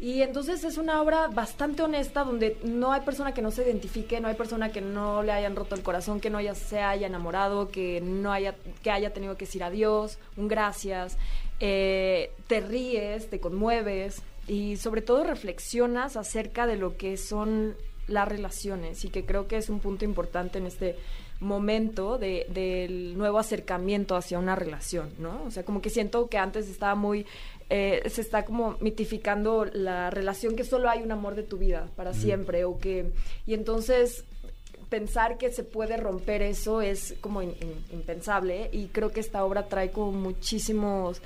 [0.00, 4.20] Y entonces es una obra bastante honesta donde no hay persona que no se identifique,
[4.20, 7.08] no hay persona que no le hayan roto el corazón, que no haya, se haya
[7.08, 11.18] enamorado, que no haya, que haya tenido que decir adiós, un gracias.
[11.58, 17.74] Eh, te ríes, te conmueves y sobre todo reflexionas acerca de lo que son
[18.06, 20.96] las relaciones y que creo que es un punto importante en este
[21.40, 25.42] momento de, del nuevo acercamiento hacia una relación, ¿no?
[25.46, 27.26] O sea, como que siento que antes estaba muy
[27.70, 31.88] eh, se está como mitificando la relación que solo hay un amor de tu vida
[31.96, 33.12] para siempre o que
[33.46, 34.24] y entonces
[34.88, 39.44] pensar que se puede romper eso es como in- in- impensable y creo que esta
[39.44, 41.20] obra trae como muchísimos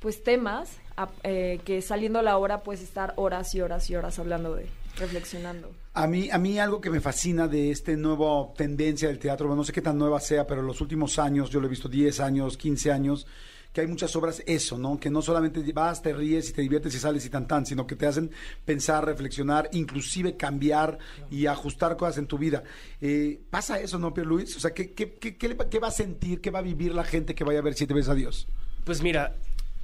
[0.00, 3.96] pues temas a- eh, que saliendo a la hora puedes estar horas y horas y
[3.96, 4.66] horas hablando de
[4.96, 5.70] reflexionando.
[5.94, 9.60] A mí, a mí algo que me fascina de este nuevo tendencia del teatro, bueno,
[9.62, 12.20] no sé qué tan nueva sea, pero los últimos años, yo lo he visto 10
[12.20, 13.26] años, 15 años,
[13.74, 14.98] que hay muchas obras eso, ¿no?
[14.98, 17.86] Que no solamente vas, te ríes y te diviertes y sales y tan tan, sino
[17.86, 18.30] que te hacen
[18.64, 20.98] pensar, reflexionar, inclusive cambiar
[21.30, 22.62] y ajustar cosas en tu vida.
[23.00, 24.56] Eh, ¿Pasa eso, no, Pierre Luis?
[24.56, 27.42] O sea, ¿qué, qué, qué, va- a sentir, qué va a vivir la gente que
[27.44, 28.46] vaya a ver Siete veces a Dios?
[28.84, 29.34] Pues mira,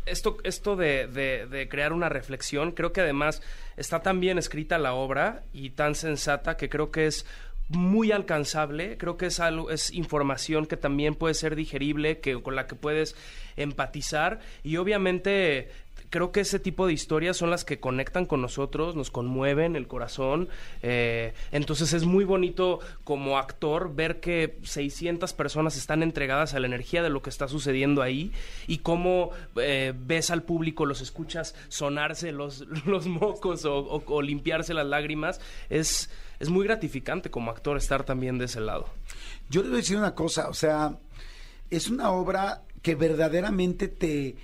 [0.06, 0.76] esto, esto
[1.08, 1.08] de-
[1.48, 3.42] de crear una reflexión, creo que además
[3.76, 7.26] está tan bien escrita la obra y tan sensata que creo que es
[7.70, 12.56] muy alcanzable, creo que es algo, es información que también puede ser digerible, que con
[12.56, 13.16] la que puedes
[13.56, 15.68] empatizar y obviamente
[16.10, 19.86] creo que ese tipo de historias son las que conectan con nosotros, nos conmueven el
[19.86, 20.48] corazón.
[20.82, 26.66] eh, entonces es muy bonito como actor ver que 600 personas están entregadas a la
[26.66, 28.32] energía de lo que está sucediendo ahí
[28.66, 34.86] y cómo eh, ves al público, los escuchas sonarse los, los mocos o, limpiarse las
[34.86, 35.40] lágrimas.
[35.70, 36.10] Es,
[36.40, 38.86] es muy gratificante como actor estar también de ese lado.
[39.50, 40.98] Yo le voy a decir una cosa, o sea,
[41.68, 44.36] es una obra que verdaderamente te,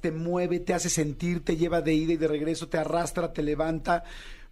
[0.00, 3.42] te mueve, te hace sentir, te lleva de ida y de regreso, te arrastra, te
[3.42, 4.04] levanta.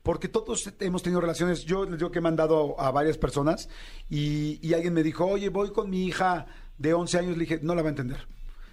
[0.03, 3.69] Porque todos hemos tenido relaciones, yo les digo que he mandado a varias personas
[4.11, 7.61] y, y alguien me dijo, oye, voy con mi hija de 11 años, le dije,
[7.63, 8.27] no la va a entender.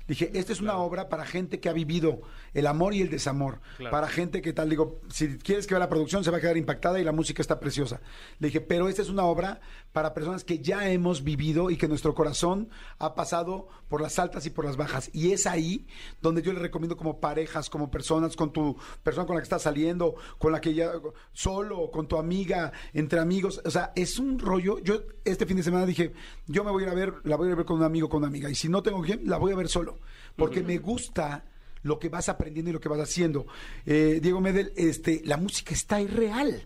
[0.07, 2.21] Le dije, esta es una obra para gente que ha vivido
[2.53, 3.61] el amor y el desamor.
[3.77, 3.91] Claro.
[3.91, 6.57] Para gente que tal, digo, si quieres que vea la producción se va a quedar
[6.57, 8.01] impactada y la música está preciosa.
[8.39, 11.87] Le dije, pero esta es una obra para personas que ya hemos vivido y que
[11.87, 15.09] nuestro corazón ha pasado por las altas y por las bajas.
[15.13, 15.87] Y es ahí
[16.21, 19.63] donde yo le recomiendo como parejas, como personas, con tu persona con la que estás
[19.63, 20.91] saliendo, con la que ya
[21.33, 23.61] solo, con tu amiga, entre amigos.
[23.65, 24.79] O sea, es un rollo.
[24.79, 26.13] Yo este fin de semana dije,
[26.47, 27.83] yo me voy a ir a ver, la voy a ir a ver con un
[27.83, 28.49] amigo, con una amiga.
[28.49, 29.99] Y si no tengo quien, la voy a ver solo.
[30.35, 31.43] Porque me gusta
[31.83, 33.47] lo que vas aprendiendo y lo que vas haciendo.
[33.85, 36.65] Eh, Diego Medel, este, la música está irreal.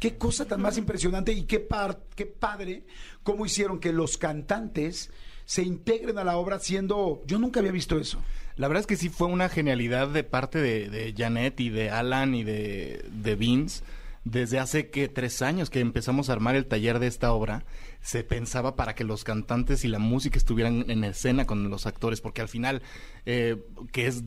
[0.00, 2.84] Qué cosa tan más impresionante y qué, par- qué padre
[3.22, 5.10] cómo hicieron que los cantantes
[5.46, 7.22] se integren a la obra siendo...
[7.26, 8.22] Yo nunca había visto eso.
[8.56, 11.90] La verdad es que sí fue una genialidad de parte de, de Janet y de
[11.90, 13.82] Alan y de, de Vince.
[14.24, 17.66] Desde hace que tres años que empezamos a armar el taller de esta obra,
[18.00, 22.22] se pensaba para que los cantantes y la música estuvieran en escena con los actores,
[22.22, 22.80] porque al final,
[23.26, 24.22] eh, que es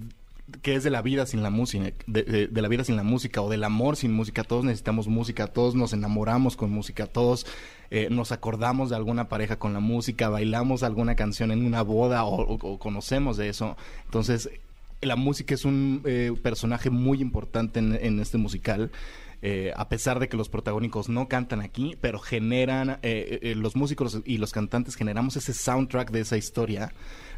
[0.61, 3.49] que es de la vida sin la música, de, la vida sin la música o
[3.49, 4.43] del amor sin música.
[4.43, 7.45] Todos necesitamos música, todos nos enamoramos con música, todos
[7.91, 12.23] eh, nos acordamos de alguna pareja con la música, bailamos alguna canción en una boda
[12.23, 13.75] o, conocemos de eso.
[14.05, 14.49] Entonces,
[15.01, 18.91] la música es un eh, personaje muy importante en, este musical.
[19.41, 24.37] eh, a pesar de que los protagónicos no cantan aquí, pero generan, los músicos y
[24.37, 26.93] los cantantes generamos ese soundtrack de esa historia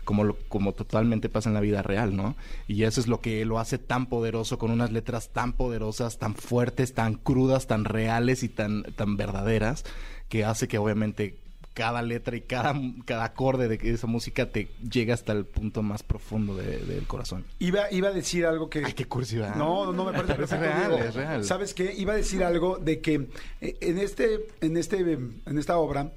[0.06, 2.36] como, lo- como totalmente pasa en la vida real, ¿no?
[2.68, 6.36] Y eso es lo que lo hace tan poderoso, con unas letras tan poderosas, tan
[6.36, 9.84] fuertes, tan crudas, tan reales y tan, tan verdaderas,
[10.30, 11.38] que hace que obviamente
[11.76, 12.74] cada letra y cada,
[13.06, 17.46] cada acorde de esa música te llega hasta el punto más profundo de- del corazón.
[17.60, 18.84] Iba, iba a decir algo que...
[18.84, 19.56] Ay, qué cursi, ¿verdad?
[19.56, 21.44] No, no, me parece Pero es real, es real.
[21.46, 21.94] ¿Sabes qué?
[21.96, 23.30] Iba a decir algo de que
[23.62, 26.12] eh, en este, en este, en esta obra,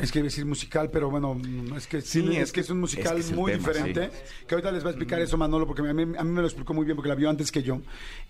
[0.00, 2.52] es que iba a decir musical, pero bueno, no, es que sí, Sí, es, es
[2.52, 4.10] que es un musical es que es el muy tema, diferente.
[4.12, 4.44] sí.
[4.46, 6.46] Que ahorita les va a explicar eso Manolo, porque a mí, a mí me lo
[6.46, 7.80] explicó muy bien porque la vio antes que yo.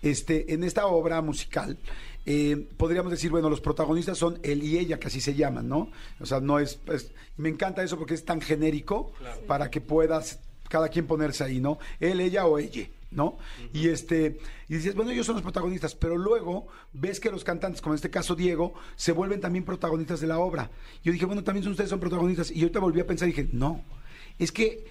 [0.01, 1.77] Este, en esta obra musical,
[2.25, 5.89] eh, podríamos decir, bueno, los protagonistas son él y ella, que así se llaman, ¿no?
[6.19, 9.11] O sea, no es, es- me encanta eso porque es tan genérico
[9.47, 10.39] para que puedas
[10.69, 11.77] cada quien ponerse ahí, ¿no?
[11.99, 13.37] Él, ella o ella, ¿no?
[13.73, 17.81] Y este, y dices, bueno, ellos son los protagonistas, pero luego ves que los cantantes,
[17.81, 20.71] como en este caso Diego, se vuelven también protagonistas de la obra.
[21.03, 22.51] Yo dije, bueno, también ustedes son protagonistas.
[22.51, 23.83] Y ahorita volví a pensar y dije, no,
[24.39, 24.85] es que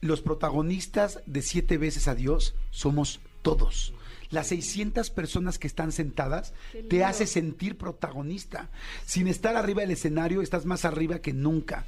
[0.00, 3.92] los protagonistas de Siete veces a Dios somos todos.
[4.30, 6.52] Las 600 personas que están sentadas
[6.90, 8.68] te hace sentir protagonista.
[9.06, 11.86] Sin estar arriba del escenario, estás más arriba que nunca.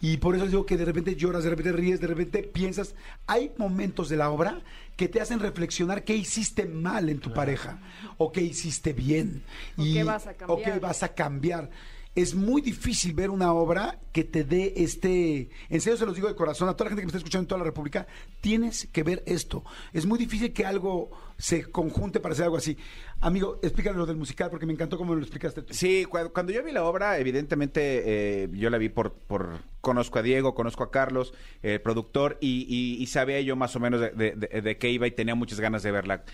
[0.00, 2.94] Y por eso les digo que de repente lloras, de repente ríes, de repente piensas.
[3.26, 4.60] Hay momentos de la obra
[4.96, 7.78] que te hacen reflexionar qué hiciste mal en tu pareja
[8.18, 9.42] o qué hiciste bien.
[9.76, 11.70] O qué vas a o qué vas a cambiar.
[12.16, 15.50] Es muy difícil ver una obra que te dé este.
[15.68, 17.42] En serio se los digo de corazón, a toda la gente que me está escuchando
[17.44, 18.06] en toda la República,
[18.40, 19.62] tienes que ver esto.
[19.92, 22.78] Es muy difícil que algo se conjunte para hacer algo así.
[23.20, 25.74] Amigo, explícale lo del musical porque me encantó cómo lo explicaste tú.
[25.74, 28.02] Sí, cua- cuando, yo vi la obra, evidentemente
[28.44, 29.58] eh, yo la vi por, por...
[29.82, 33.80] Conozco a Diego, conozco a Carlos, el productor, y, y- y sabía yo más o
[33.80, 36.24] menos de- de qué iba y tenía muchas ganas de verla.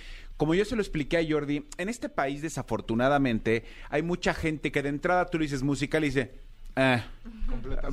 [0.43, 4.83] Como yo se lo expliqué a Jordi, en este país desafortunadamente hay mucha gente que
[4.83, 6.33] de entrada tú le dices musical y dice,
[6.75, 7.05] ah,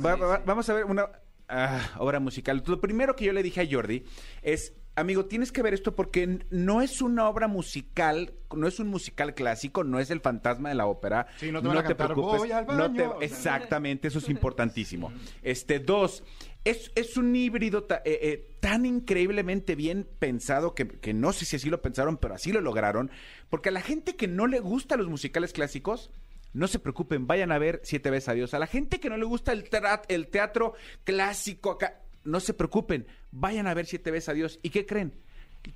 [0.03, 1.09] va- va- vamos a ver una
[1.47, 2.63] ah, obra musical.
[2.65, 4.03] Lo primero que yo le dije a Jordi
[4.41, 8.87] es, amigo, tienes que ver esto porque no es una obra musical, no es un
[8.87, 11.27] musical clásico, no es el fantasma de la ópera.
[11.37, 13.27] Sí, no te van a cantar, "Voy al no te- baño", o sea.
[13.27, 15.13] exactamente, eso es importantísimo.
[15.43, 16.23] Este, dos,
[16.69, 21.55] es, es un híbrido eh, eh, tan increíblemente bien pensado que, que no sé si
[21.55, 23.11] así lo pensaron, pero así lo lograron.
[23.49, 26.11] Porque a la gente que no le gusta los musicales clásicos,
[26.53, 28.53] no se preocupen, vayan a ver Siete veces a Dios.
[28.53, 29.69] A la gente que no le gusta el,
[30.07, 34.59] el teatro clásico acá, no se preocupen, vayan a ver Siete veces a Dios.
[34.61, 35.13] ¿Y qué creen?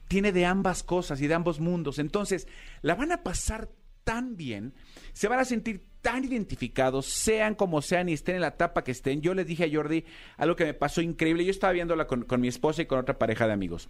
[0.07, 1.99] Tiene de ambas cosas y de ambos mundos.
[1.99, 2.47] Entonces,
[2.81, 3.69] la van a pasar
[4.03, 4.73] tan bien,
[5.13, 8.91] se van a sentir tan identificados, sean como sean y estén en la etapa que
[8.91, 9.21] estén.
[9.21, 10.05] Yo les dije a Jordi
[10.37, 11.43] algo que me pasó increíble.
[11.45, 13.89] Yo estaba viéndola con, con mi esposa y con otra pareja de amigos.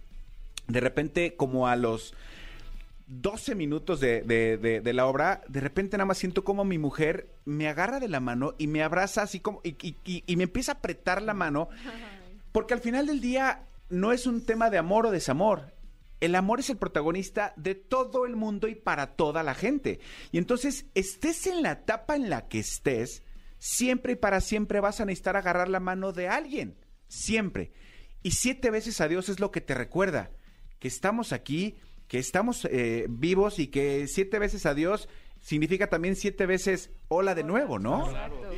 [0.66, 2.14] De repente, como a los
[3.08, 6.78] 12 minutos de, de- de- de la obra, de repente nada más siento como mi
[6.78, 10.36] mujer me agarra de la mano y me abraza así como y, y- y- y
[10.36, 11.68] me empieza a apretar la mano,
[12.52, 13.60] porque al final del día
[13.90, 15.73] no es un tema de amor o desamor.
[16.24, 20.00] El amor es el protagonista de todo el mundo y para toda la gente.
[20.32, 23.22] Y entonces, estés en la etapa en la que estés,
[23.58, 26.76] siempre y para siempre vas a necesitar agarrar la mano de alguien.
[27.08, 27.72] Siempre.
[28.22, 30.30] Y siete veces a Dios es lo que te recuerda.
[30.78, 31.76] Que estamos aquí,
[32.08, 35.08] que estamos eh, vivos y que siete veces a Dios
[35.40, 38.10] significa también siete veces hola de nuevo, ¿no?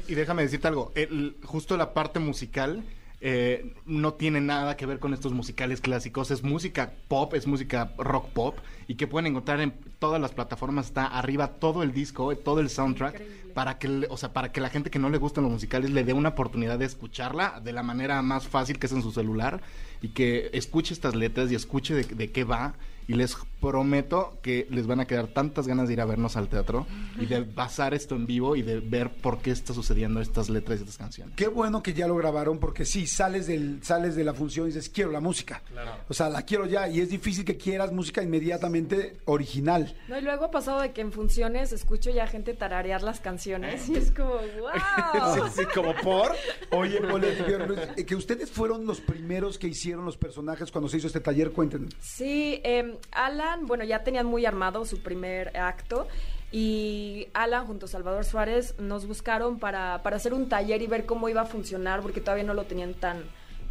[0.06, 2.84] Y déjame decirte algo, el- justo la parte musical
[3.20, 7.92] eh, no tiene nada que ver con estos musicales clásicos, es música pop, es música
[7.96, 8.58] rock pop
[8.88, 12.68] y que pueden encontrar en todas las plataformas, está arriba todo el disco, todo el
[12.68, 13.22] soundtrack,
[13.54, 16.04] para que, o sea, para que la gente que no le gustan los musicales le
[16.04, 19.62] dé una oportunidad de escucharla de la manera más fácil que es en su celular
[20.02, 22.74] y que escuche estas letras y escuche de, de qué va
[23.08, 26.48] y les prometo que les van a quedar tantas ganas de ir a vernos al
[26.48, 26.86] teatro
[27.18, 30.78] y de pasar esto en vivo y de ver por qué está sucediendo estas letras
[30.78, 31.34] y estas canciones.
[31.36, 34.68] Qué bueno que ya lo grabaron porque sí, sales, del, sales de la función y
[34.68, 35.62] dices, quiero la música.
[36.08, 39.94] O sea, la quiero ya y es difícil que quieras música inmediatamente original.
[40.08, 43.88] No, y luego ha pasado de que en funciones escucho ya gente tararear las canciones
[43.88, 45.34] y es como, wow.
[45.34, 46.32] Sí, sí, como por.
[46.70, 51.20] Oye, eh, que ustedes fueron los primeros que hicieron los personajes cuando se hizo este
[51.20, 51.94] taller, cuéntenos.
[52.00, 56.06] Sí, eh, Alan, bueno, ya tenían muy armado su primer acto
[56.52, 61.06] y Alan junto a Salvador Suárez nos buscaron para, para hacer un taller y ver
[61.06, 63.24] cómo iba a funcionar porque todavía no lo tenían tan...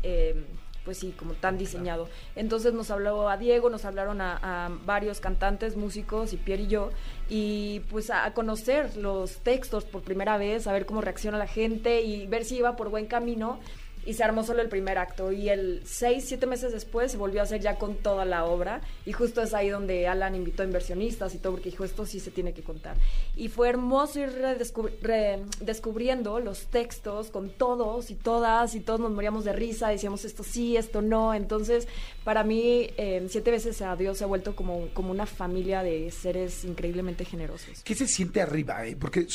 [0.03, 0.43] eh,
[0.85, 2.07] pues sí, como tan diseñado.
[2.35, 6.67] Entonces nos habló a Diego, nos hablaron a, a varios cantantes, músicos y Pierre y
[6.67, 6.91] yo,
[7.27, 11.47] y pues a, a conocer los textos por primera vez, a ver cómo reacciona la
[11.47, 13.59] gente y ver si iba por buen camino.
[14.05, 15.31] Y se armó solo el primer acto.
[15.31, 18.81] Y el seis, siete meses después se volvió a hacer ya con toda la obra.
[19.05, 22.19] Y justo es ahí donde Alan invitó a inversionistas y todo, porque dijo, esto sí
[22.19, 22.95] se tiene que contar.
[23.35, 29.11] Y fue hermoso ir redescubri- redescubriendo los textos con todos y todas, y todos nos
[29.11, 31.33] moríamos de risa, decíamos esto sí, esto no.
[31.33, 31.87] Entonces,
[32.23, 36.11] para mí, eh, siete veces a Dios se ha vuelto como, como una familia de
[36.11, 37.81] seres increíblemente generosos.
[37.83, 38.85] ¿Qué se siente arriba?
[38.85, 38.95] eh?
[38.95, 39.25] Porque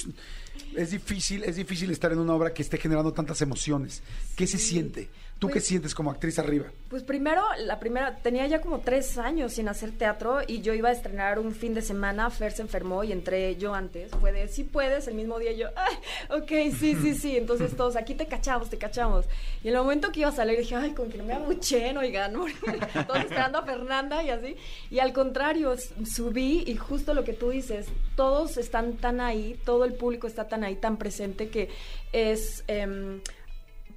[0.76, 4.02] es, difícil, es difícil estar en una obra que esté generando tantas emociones.
[4.36, 5.08] ¿Qué se siente?
[5.40, 6.66] ¿Tú qué Pues- sientes como actriz arriba?
[6.90, 10.90] Pues primero, la primera, tenía ya como tres años sin hacer teatro y yo iba
[10.90, 14.48] a estrenar un fin de semana, Fer se enfermó y entré yo antes, fue de,
[14.48, 15.94] sí puedes, el mismo día yo, ay,
[16.40, 19.24] ok, sí, sí, sí, entonces todos, aquí te cachamos, te cachamos.
[19.64, 21.96] Y en el momento que iba a salir dije, ay, como que no me abuchen,
[21.96, 22.34] oigan,
[23.06, 24.56] todos esperando a Fernanda y así.
[24.90, 25.74] Y al contrario,
[26.04, 30.48] subí y justo lo que tú dices, todos están tan ahí, todo el público está
[30.48, 31.70] tan ahí, tan presente que
[32.12, 32.62] es...
[32.66, 33.20] em,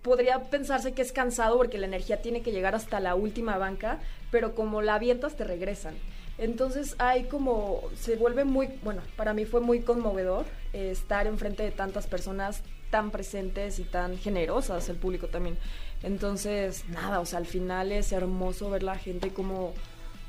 [0.04, 4.00] podría pensarse que es cansado porque la energía tiene que llegar hasta la última banca,
[4.30, 5.96] pero como la avientas te regresan.
[6.38, 11.64] Entonces hay como, se vuelve muy, bueno, para mí fue muy conmovedor eh, estar enfrente
[11.64, 15.58] de tantas personas tan presentes y tan generosas, el público también.
[16.04, 19.74] Entonces, nada, o sea, al final es hermoso ver la gente cómo,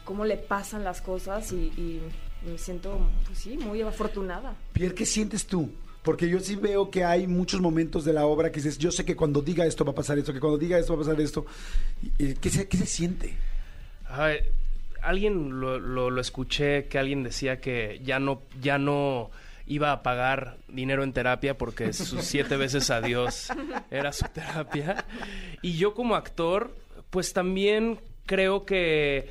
[0.04, 2.00] cómo le pasan las cosas y, y
[2.46, 4.54] me siento, pues sí, muy afortunada.
[4.72, 5.70] Pierre, ¿qué sientes tú?
[6.04, 9.04] Porque yo sí veo que hay muchos momentos de la obra que dices, yo sé
[9.04, 11.20] que cuando diga esto va a pasar esto, que cuando diga esto va a pasar
[11.20, 11.46] esto.
[12.18, 13.34] Eh, ¿Qué se, qué se siente?
[14.06, 14.36] Ay,
[15.02, 19.30] alguien lo, lo- lo escuché que alguien decía que ya no, ya no
[19.66, 23.48] iba a pagar dinero en terapia porque sus siete veces a Dios
[23.90, 25.06] era su terapia.
[25.62, 26.76] Y yo como actor,
[27.08, 29.30] pues también creo que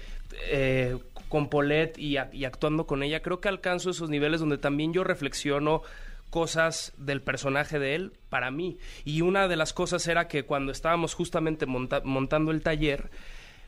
[0.49, 0.97] eh,
[1.29, 5.83] con Paulette y actuando con ella, creo que alcanzo esos niveles donde también yo reflexiono
[6.33, 8.79] cosas del personaje de él para mí.
[9.05, 13.11] Y una de las cosas era que cuando estábamos justamente monta- montando el taller,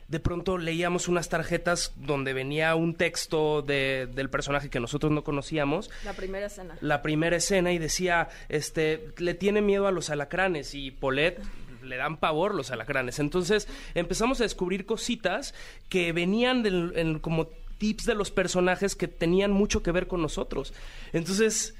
[0.08, 5.22] de pronto leíamos unas tarjetas donde venía un texto de- del personaje que nosotros no
[5.22, 6.76] conocíamos La primera escena.
[6.80, 11.40] la primera escena y decía, este, le tiene miedo a los alacranes y Paulette
[11.84, 13.20] le dan pavor los alacranes.
[13.20, 15.54] Entonces empezamos a descubrir cositas
[15.88, 17.46] que venían del- en- como
[17.78, 20.72] tips de los personajes que tenían mucho que ver con nosotros.
[21.12, 21.74] Entonces,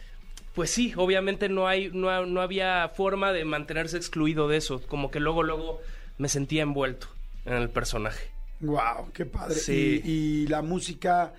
[0.57, 4.81] pues sí, obviamente no hay, no, no había forma de mantenerse excluido de eso.
[4.89, 5.81] Como que luego, luego
[6.19, 7.07] me sentía envuelto
[7.45, 8.31] en el personaje.
[8.61, 9.55] Wow, qué padre.
[9.55, 10.01] Sí.
[10.03, 11.35] Y, y la música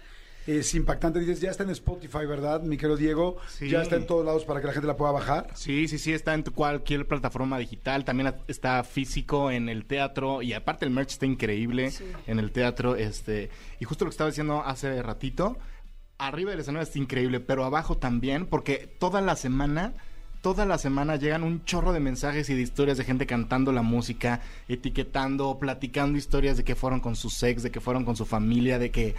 [0.46, 1.20] es impactante.
[1.20, 3.38] Dices, ya está en Spotify, ¿verdad, mi querido Diego?
[3.50, 3.70] Sí.
[3.70, 5.50] Ya está en todos lados para que la gente la pueda bajar.
[5.56, 10.54] Sí, sí, sí, está en cualquier plataforma digital, también está físico en el teatro y
[10.54, 12.06] aparte el merch está increíble Sí.
[12.28, 13.50] en el teatro, este,
[13.80, 15.58] y justo lo que estaba diciendo hace ratito,
[16.18, 19.94] arriba del escenario está increíble, pero abajo también, porque toda la semana,
[20.54, 23.82] toda la semana llegan un chorro de mensajes y de historias de gente cantando la
[23.82, 24.40] música,
[24.70, 28.80] etiquetando, platicando historias de que fueron con sus ex, de que fueron con su familia,
[28.80, 29.14] de que,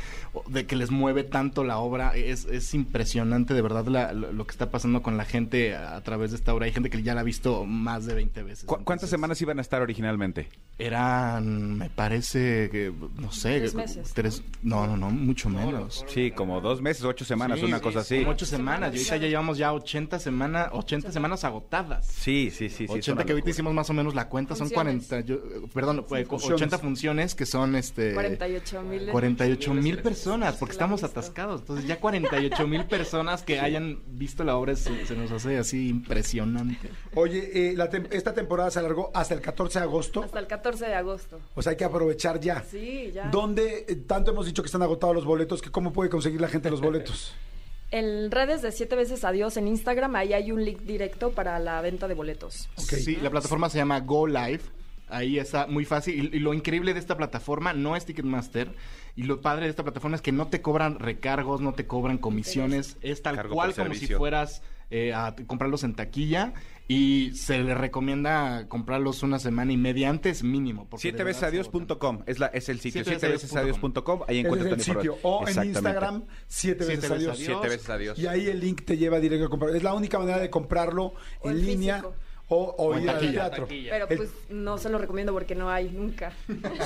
[0.48, 2.16] de que les mueve tanto la obra.
[2.16, 6.00] Es, es impresionante de verdad la- lo, lo que está pasando con la gente a,
[6.02, 6.64] través de esta obra.
[6.64, 8.64] Hay gente que ya la ha visto más de 20 veces.
[8.64, 10.48] ¿Cu- ¿Cuántas semanas iban a estar originalmente?
[10.78, 16.04] Eran, me parece que, no sé, Tres meses, tres- no, no, no, mucho menos.
[16.08, 18.18] Sí, como dos meses, ocho semanas, Sí, una sí, cosa así.
[18.20, 18.94] como ocho semanas.
[18.94, 22.06] Y ahorita ya llevamos ya 80 semanas, 80 semanas agotadas.
[22.06, 22.76] Sí, sí, sí.
[22.78, 25.06] sí, es 80 una que ahorita hicimos más o menos la cuenta, son Funciones.
[25.06, 25.38] 40, yo,
[25.74, 26.62] perdón, funciones.
[26.62, 29.08] 80 funciones que son este 48 mil.
[29.10, 31.18] 48 mil personas, porque estamos visto.
[31.18, 31.60] atascados.
[31.60, 35.88] Entonces ya 48 mil personas que hayan visto la obra se, se nos hace así
[35.88, 36.90] impresionante.
[37.14, 40.22] Oye, eh, la tem- esta temporada se alargó hasta el 14 de agosto.
[40.22, 41.40] Hasta el 14 de agosto.
[41.54, 42.62] O sea, hay que aprovechar ya.
[42.70, 43.28] Sí, ya.
[43.28, 45.62] ¿Dónde eh, tanto hemos dicho que están agotados los boletos?
[45.62, 47.34] que ¿Cómo puede conseguir la gente los boletos?
[47.90, 51.80] En redes de siete veces adiós en Instagram, ahí hay un link directo para la
[51.80, 52.68] venta de boletos.
[52.76, 54.60] Sí, la plataforma se llama Go Live.
[55.08, 56.32] Ahí está muy fácil.
[56.32, 58.74] Y, y lo increíble de esta plataforma no es Ticketmaster.
[59.16, 62.18] Y lo padre de esta plataforma es que no te cobran recargos, no te cobran
[62.18, 62.98] comisiones.
[63.00, 66.52] Es tal Cargo cual como si fueras eh, a comprarlos en taquilla.
[66.90, 70.86] Y se le recomienda comprarlos una semana y media antes mínimo.
[70.88, 73.04] porque Siete veces adiós.com es, la, es el sitio.
[73.04, 74.22] Siete Siete veces veces adiós.com.
[74.26, 75.18] Ahí encuentras el sitio.
[75.22, 75.64] O en.
[75.66, 77.36] Instagram, siete Siete veces veces adiós.
[77.36, 77.46] adiós.
[77.60, 78.18] Siete veces adiós.
[78.18, 79.76] Y ahí el link te lleva directo a comprar.
[79.76, 82.14] Es la única manera de comprarlo O en en línea físico.
[82.48, 83.64] O, o ir al teatro.
[83.64, 83.90] Taquilla.
[83.90, 86.32] Pero El- pues no se lo recomiendo porque no hay nunca.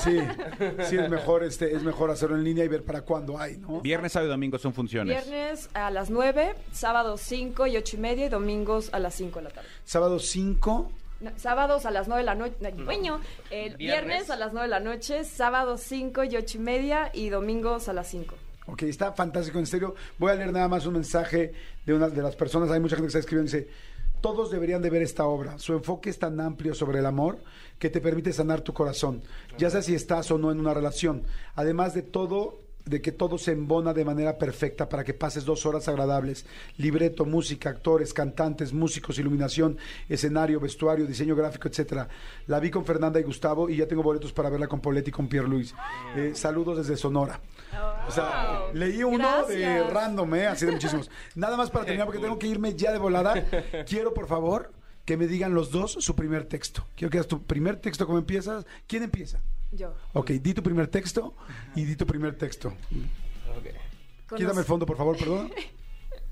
[0.03, 0.19] Sí,
[0.89, 3.81] sí es mejor, este, es mejor hacerlo en línea y ver para cuándo hay, ¿no?
[3.81, 5.25] Viernes, sábado y domingo son funciones.
[5.27, 9.39] Viernes a las 9, sábados 5 y 8 y media y domingos a las 5
[9.39, 9.69] de la tarde.
[9.85, 10.91] Sábado 5.
[11.21, 12.57] No, sábados a las 9 de la noche.
[12.61, 13.79] Viernes.
[13.79, 14.31] viernes.
[14.31, 17.93] a las 9 de la noche, sábados 5 y 8 y media y domingos a
[17.93, 18.35] las 5.
[18.67, 19.95] Ok, está fantástico, en serio.
[20.19, 21.53] Voy a leer nada más un mensaje
[21.85, 22.71] de una de las personas.
[22.71, 23.71] Hay mucha gente que está escribiendo y dice,
[24.23, 25.59] todos deberían de ver esta obra.
[25.59, 27.41] Su enfoque es tan amplio sobre el amor
[27.79, 29.23] que te permite sanar tu corazón,
[29.59, 31.25] ya sea si estás o no en una relación.
[31.57, 35.67] Además de todo, de que todo se embona de manera perfecta para que pases dos
[35.67, 36.47] horas agradables.
[36.77, 39.79] Libreto, música, actores, cantantes, músicos, iluminación,
[40.09, 42.09] escenario, vestuario, diseño gráfico, etcétera.
[42.47, 45.13] La vi con Fernanda y Gustavo y ya tengo boletos para verla con Poletti y
[45.13, 45.75] con Pierre Luis.
[46.17, 47.41] Eh, saludos desde Sonora.
[48.07, 50.47] O sea, leí uno de random, ¿eh?
[50.47, 51.11] Así de muchísimos.
[51.35, 53.35] Nada más para terminar, porque tengo que irme ya de volada.
[53.87, 54.73] Quiero, por favor,
[55.05, 56.87] que me digan los dos su primer texto.
[56.97, 58.67] Quiero que hagas tu primer texto, ¿cómo empiezas?
[58.87, 59.41] ¿Quién empieza?
[59.73, 59.95] Yo.
[60.13, 61.35] Ok, di tu primer texto
[61.75, 62.75] y di tu primer texto.
[64.29, 65.51] Quítame el fondo, por favor, perdón.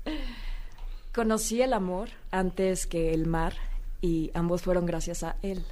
[1.13, 3.53] Conocí el amor antes que el mar
[3.99, 5.65] y ambos fueron gracias a él.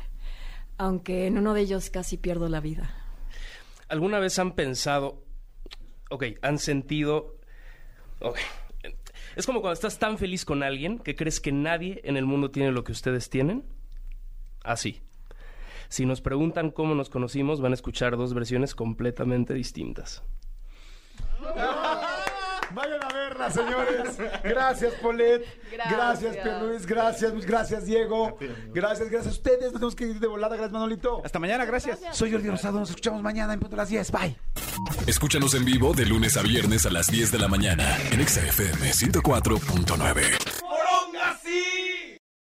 [0.78, 2.94] Aunque en uno de ellos casi pierdo la vida.
[3.88, 5.24] ¿Alguna vez han pensado,
[6.10, 7.38] ok, han sentido,
[8.20, 8.38] ok,
[9.36, 12.52] es como cuando estás tan feliz con alguien que crees que nadie en el mundo
[12.52, 13.64] tiene lo que ustedes tienen?
[14.64, 15.02] Así.
[15.90, 20.24] Si nos preguntan cómo nos conocimos, van a escuchar dos versiones completamente distintas.
[22.72, 24.18] Vayan a verla, señores.
[24.44, 25.44] Gracias, Polet.
[25.72, 26.62] Gracias, Gracias.
[26.62, 26.86] Luis.
[26.86, 28.38] Gracias, muchas gracias, Diego.
[28.74, 29.64] Gracias, gracias a ustedes.
[29.64, 30.56] Nos tenemos que ir de volada.
[30.56, 31.22] Gracias, Manolito.
[31.26, 32.00] Hasta mañana, gracias.
[32.12, 32.80] Soy Jordi Rosado.
[32.80, 34.12] Nos escuchamos mañana en punto de las 10.
[34.12, 34.38] Bye.
[35.08, 38.46] Escúchanos en vivo de lunes a viernes a las 10 de la mañana en Exa
[38.46, 41.89] FM 104.9.